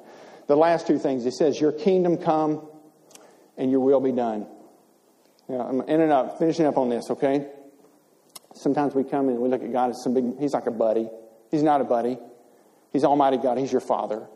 [0.49, 2.66] The last two things, he says, Your kingdom come
[3.57, 4.47] and your will be done.
[5.49, 7.47] Now, I'm ending up, finishing up on this, okay?
[8.55, 11.09] Sometimes we come and we look at God as some big, he's like a buddy.
[11.51, 12.18] He's not a buddy.
[12.93, 13.59] He's Almighty God.
[13.59, 14.26] He's your Father.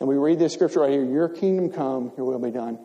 [0.00, 2.78] And we read this scripture right here Your kingdom come, your will be done.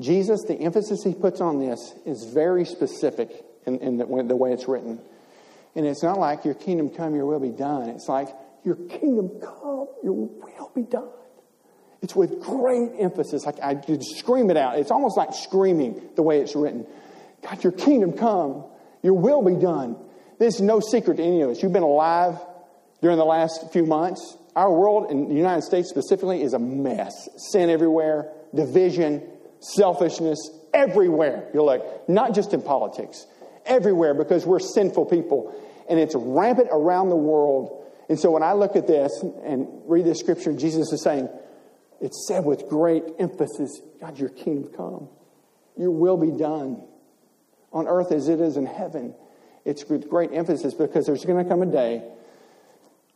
[0.00, 3.30] Jesus, the emphasis he puts on this is very specific
[3.66, 5.00] in, in the, the way it's written.
[5.74, 7.88] And it's not like your kingdom come, your will be done.
[7.88, 8.28] It's like
[8.64, 11.08] your kingdom come, your will be done.
[12.02, 13.46] It's with great emphasis.
[13.46, 14.78] Like I could scream it out.
[14.78, 16.86] It's almost like screaming the way it's written.
[17.42, 18.64] God, your kingdom come,
[19.02, 19.96] your will be done.
[20.38, 21.62] This is no secret to any of us.
[21.62, 22.38] You've been alive
[23.00, 24.36] during the last few months.
[24.54, 27.28] Our world in the United States specifically is a mess.
[27.52, 29.22] Sin everywhere, division,
[29.60, 30.38] selfishness,
[30.74, 31.48] everywhere.
[31.54, 33.26] You're like, not just in politics,
[33.66, 35.54] everywhere because we're sinful people.
[35.88, 37.84] And it's rampant around the world.
[38.08, 39.12] And so when I look at this
[39.44, 41.28] and read this scripture, Jesus is saying,
[42.00, 45.08] it's said with great emphasis God, your kingdom come.
[45.78, 46.82] Your will be done
[47.72, 49.14] on earth as it is in heaven.
[49.64, 52.02] It's with great emphasis because there's going to come a day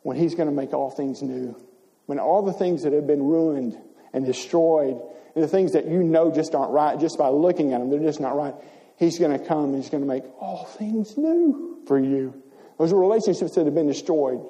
[0.03, 1.61] when He's going to make all things new.
[2.07, 3.77] When all the things that have been ruined
[4.13, 5.01] and destroyed,
[5.35, 7.99] and the things that you know just aren't right, just by looking at them, they're
[7.99, 8.55] just not right,
[8.99, 12.43] He's going to come and He's going to make all things new for you.
[12.79, 14.41] Those relationships that have been destroyed,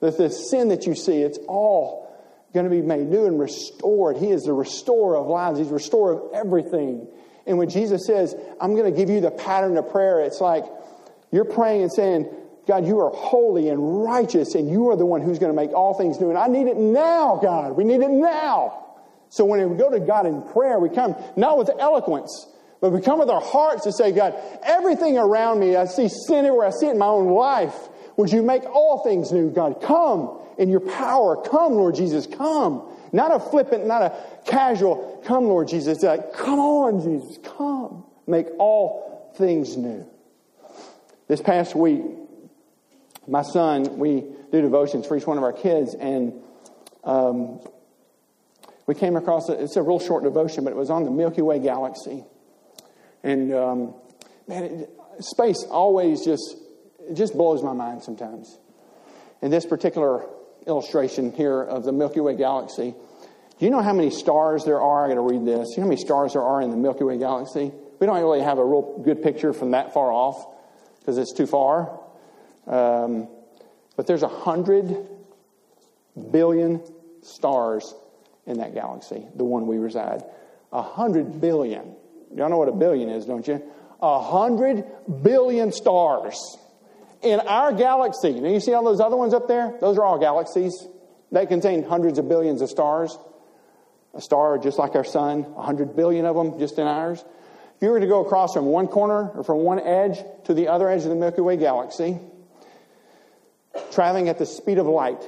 [0.00, 2.04] that the sin that you see, it's all
[2.52, 4.16] going to be made new and restored.
[4.16, 7.08] He is the restorer of lives, He's the restorer of everything.
[7.46, 10.64] And when Jesus says, I'm going to give you the pattern of prayer, it's like
[11.30, 12.34] you're praying and saying,
[12.66, 15.72] God, you are holy and righteous, and you are the one who's going to make
[15.72, 16.30] all things new.
[16.30, 17.72] And I need it now, God.
[17.72, 18.80] We need it now.
[19.28, 22.46] So when we go to God in prayer, we come not with eloquence,
[22.84, 26.44] But we come with our hearts to say, God, everything around me, I see sin
[26.44, 27.74] everywhere, I see it in my own life.
[28.18, 29.80] Would you make all things new, God?
[29.80, 31.34] Come in your power.
[31.34, 32.86] Come, Lord Jesus, come.
[33.10, 34.14] Not a flippant, not a
[34.44, 36.02] casual, come, Lord Jesus.
[36.02, 38.04] Like, come on, Jesus, come.
[38.26, 40.06] Make all things new.
[41.26, 42.02] This past week,
[43.26, 46.34] my son, we do devotions for each one of our kids, and
[47.02, 47.60] um,
[48.86, 51.40] we came across a, it's a real short devotion, but it was on the Milky
[51.40, 52.24] Way galaxy.
[53.24, 53.94] And um,
[54.46, 56.56] man, it, space always just
[57.14, 58.58] just blows my mind sometimes.
[59.42, 60.24] In this particular
[60.66, 62.94] illustration here of the Milky Way galaxy,
[63.58, 65.04] do you know how many stars there are?
[65.04, 65.70] I got to read this.
[65.70, 67.72] You know how many stars there are in the Milky Way galaxy?
[67.98, 70.46] We don't really have a real good picture from that far off
[71.00, 72.00] because it's too far.
[72.66, 73.28] Um,
[73.96, 74.96] but there's a hundred
[76.30, 76.82] billion
[77.22, 77.94] stars
[78.46, 80.22] in that galaxy, the one we reside.
[80.72, 81.94] A hundred billion.
[82.34, 83.62] Y'all know what a billion is, don't you?
[84.00, 84.84] A hundred
[85.22, 86.58] billion stars
[87.22, 88.32] in our galaxy.
[88.40, 89.74] Now, you see all those other ones up there?
[89.80, 90.86] Those are all galaxies.
[91.32, 93.16] They contain hundreds of billions of stars.
[94.14, 97.24] A star just like our sun, 100 billion of them just in ours.
[97.76, 100.68] If you were to go across from one corner or from one edge to the
[100.68, 102.18] other edge of the Milky Way galaxy,
[103.90, 105.20] traveling at the speed of light,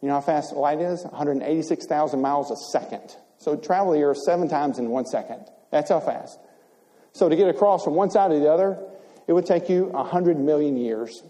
[0.00, 1.04] you know how fast light is?
[1.04, 3.14] 186,000 miles a second.
[3.38, 5.46] So travel here seven times in one second.
[5.70, 6.38] That's how fast.
[7.12, 8.78] So to get across from one side to the other,
[9.26, 11.22] it would take you 100 million years.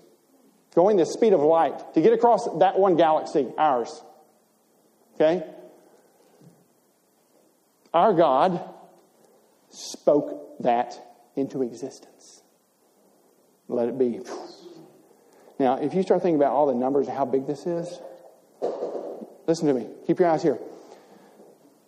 [0.75, 4.03] Going the speed of light to get across that one galaxy, ours.
[5.15, 5.45] Okay?
[7.93, 8.63] Our God
[9.71, 10.95] spoke that
[11.37, 12.43] into existence.
[13.69, 14.21] Let it be.
[15.59, 18.01] Now, if you start thinking about all the numbers and how big this is,
[19.47, 19.87] listen to me.
[20.07, 20.59] Keep your eyes here.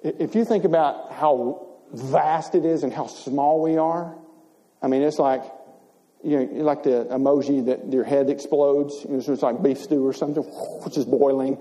[0.03, 4.14] If you think about how vast it is and how small we are,
[4.85, 5.43] I mean, it's like,
[6.22, 9.07] you know, like the emoji that your head explodes.
[9.09, 11.59] It's like beef stew or something, which is boiling.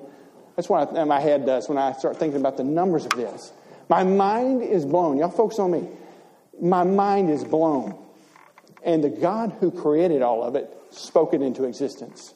[0.55, 3.53] That's what I, my head does when I start thinking about the numbers of this.
[3.89, 5.17] My mind is blown.
[5.17, 5.87] Y'all focus on me.
[6.61, 7.97] My mind is blown.
[8.83, 12.33] And the God who created all of it spoke it into existence.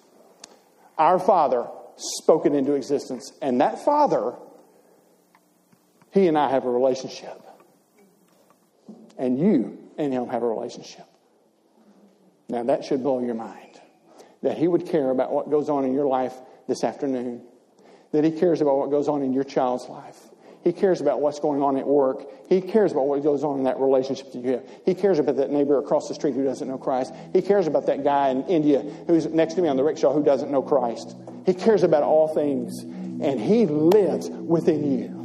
[0.97, 1.67] Our Father
[1.97, 3.31] spoke it into existence.
[3.41, 4.35] And that Father,
[6.11, 7.41] He and I have a relationship.
[9.17, 11.05] And you and Him have a relationship.
[12.49, 13.79] Now, that should blow your mind.
[14.43, 16.33] That He would care about what goes on in your life
[16.67, 17.41] this afternoon.
[18.11, 20.17] That He cares about what goes on in your child's life.
[20.63, 22.27] He cares about what's going on at work.
[22.49, 24.69] He cares about what goes on in that relationship that you have.
[24.85, 27.13] He cares about that neighbor across the street who doesn't know Christ.
[27.31, 30.23] He cares about that guy in India who's next to me on the rickshaw who
[30.23, 31.15] doesn't know Christ.
[31.45, 35.16] He cares about all things, and He lives within you.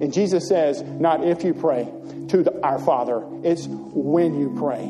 [0.00, 1.90] And Jesus says, not if you pray
[2.28, 4.82] to the, our Father, it's when you pray.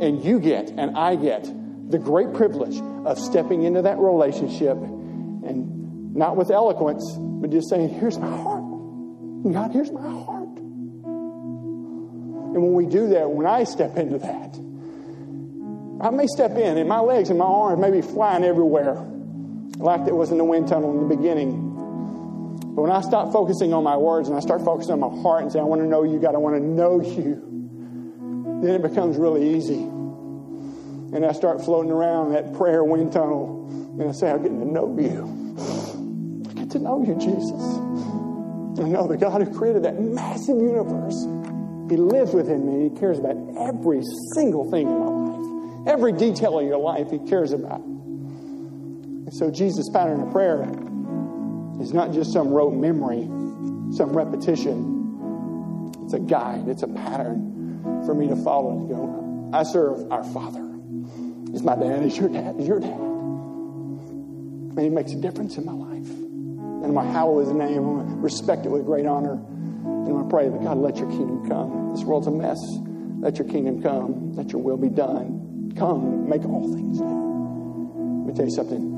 [0.00, 1.44] And you get, and I get,
[1.90, 7.90] the great privilege of stepping into that relationship and not with eloquence, but just saying,
[7.90, 8.64] Here's my heart.
[9.52, 10.48] God, here's my heart.
[12.54, 14.56] And when we do that, when I step into that,
[16.00, 18.94] I may step in and my legs and my arms may be flying everywhere,
[19.76, 21.73] like it was in the wind tunnel in the beginning.
[22.74, 25.42] But when I stop focusing on my words and I start focusing on my heart
[25.42, 28.82] and say, I want to know you, God, I want to know you, then it
[28.82, 29.80] becomes really easy.
[31.14, 33.68] And I start floating around that prayer wind tunnel
[34.00, 35.54] and I say, I'm getting to know you.
[36.50, 37.62] I get to know you, Jesus.
[38.82, 41.14] I know the God who created that massive universe,
[41.88, 42.88] He lives within me.
[42.88, 44.02] He cares about every
[44.34, 45.86] single thing in my life.
[45.86, 47.82] Every detail of your life, He cares about.
[47.84, 50.64] And so, Jesus' pattern of prayer
[51.80, 53.22] is not just some rote memory,
[53.94, 55.92] some repetition.
[56.04, 60.24] It's a guide, it's a pattern for me to follow and go, I serve our
[60.24, 60.60] Father.
[61.52, 62.90] Is my dad, is your dad, is your dad.
[62.90, 66.08] And He makes a difference in my life.
[66.08, 67.78] And I'm going to hallow his name.
[67.78, 69.32] I'm going to respect it with great honor.
[69.32, 71.94] And I'm going to pray that God, let your kingdom come.
[71.94, 72.58] This world's a mess.
[73.20, 74.34] Let your kingdom come.
[74.34, 75.72] Let your will be done.
[75.78, 78.26] Come, make all things new.
[78.26, 78.93] Let me tell you something.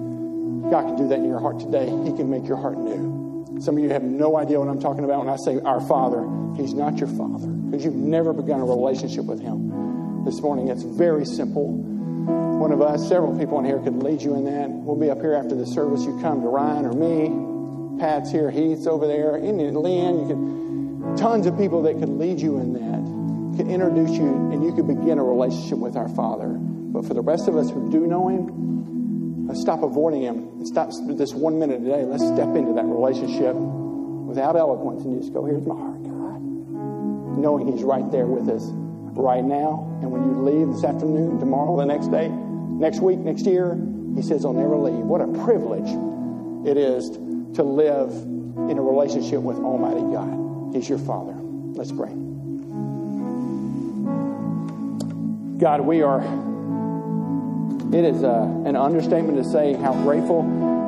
[0.70, 1.86] God can do that in your heart today.
[1.86, 3.60] He can make your heart new.
[3.60, 6.26] Some of you have no idea what I'm talking about when I say our Father.
[6.56, 10.24] He's not your Father because you've never begun a relationship with Him.
[10.24, 11.68] This morning, it's very simple.
[11.68, 14.68] One of us, several people in here could lead you in that.
[14.68, 16.04] We'll be up here after the service.
[16.04, 18.00] You come to Ryan or me.
[18.00, 20.20] Pat's here, Heath's over there, and Lynn.
[20.20, 24.64] You could, tons of people that could lead you in that, could introduce you, and
[24.64, 26.48] you could begin a relationship with our Father.
[26.48, 28.66] But for the rest of us who do know Him,
[29.46, 30.58] let's stop avoiding Him.
[30.58, 32.04] Let's stop this one minute a day.
[32.04, 36.42] Let's step into that relationship without eloquence and just go, Here's my heart, God.
[37.38, 38.64] Knowing He's right there with us
[39.16, 39.98] right now.
[40.02, 43.78] And when you leave this afternoon, tomorrow, the next day, next week, next year,
[44.14, 45.04] He says, I'll never leave.
[45.04, 45.88] What a privilege
[46.66, 47.08] it is
[47.56, 48.10] to live
[48.70, 50.74] in a relationship with Almighty God.
[50.74, 51.34] He's your Father.
[51.34, 52.12] Let's pray.
[55.58, 56.20] God, we are,
[57.92, 60.42] it is a, uh, an understatement to say how grateful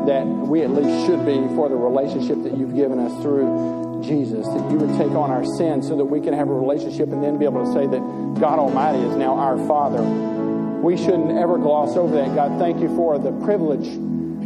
[0.06, 4.46] that we at least should be for the relationship that you've given us through Jesus,
[4.46, 7.22] that you would take on our sins so that we can have a relationship and
[7.22, 8.00] then be able to say that
[8.40, 10.02] God Almighty is now our Father.
[10.02, 12.34] We shouldn't ever gloss over that.
[12.34, 13.86] God, thank you for the privilege,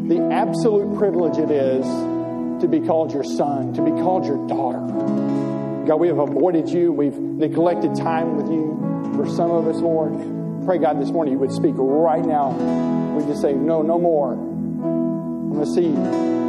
[0.08, 1.84] the absolute privilege it is
[2.60, 4.80] to be called your son, to be called your daughter.
[5.86, 6.92] God, we have avoided you.
[6.92, 9.14] We've neglected time with you.
[9.16, 12.50] For some of us, Lord, pray God this morning you would speak right now.
[13.16, 14.32] We just say, no, no more.
[14.32, 15.90] I'm going to see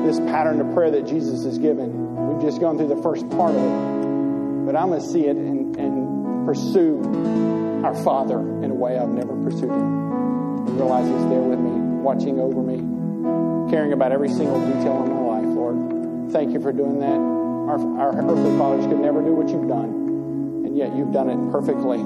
[0.05, 2.27] this pattern of prayer that Jesus has given.
[2.27, 4.65] We've just gone through the first part of it.
[4.65, 7.01] But I'm going to see it and, and pursue
[7.83, 10.67] our Father in a way I've never pursued Him.
[10.67, 12.77] And realize He's there with me, watching over me,
[13.71, 16.31] caring about every single detail of my life, Lord.
[16.31, 17.17] Thank you for doing that.
[17.17, 21.51] Our, our earthly fathers could never do what you've done, and yet you've done it
[21.51, 21.99] perfectly.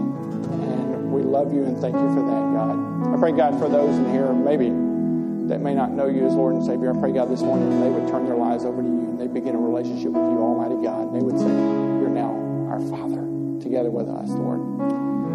[1.17, 3.15] We love you and thank you for that, God.
[3.15, 4.69] I pray, God, for those in here maybe
[5.49, 6.95] that may not know you as Lord and Savior.
[6.95, 9.25] I pray, God, this morning they would turn their lives over to you and they
[9.25, 11.09] begin a relationship with you, Almighty God.
[11.09, 12.37] And they would say, You're now
[12.69, 13.25] our Father,
[13.63, 14.61] together with us, Lord.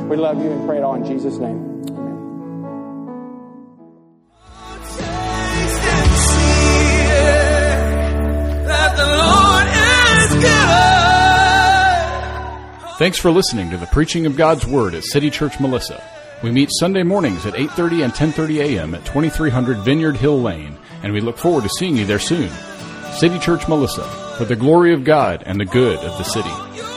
[0.08, 1.71] We love you and pray it all in Jesus' name.
[13.02, 16.00] Thanks for listening to the preaching of God's Word at City Church Melissa.
[16.40, 18.94] We meet Sunday mornings at 8:30 and 10:30 a.m.
[18.94, 22.48] at 2300 Vineyard Hill Lane, and we look forward to seeing you there soon.
[23.10, 24.04] City Church Melissa,
[24.38, 26.91] for the glory of God and the good of the city.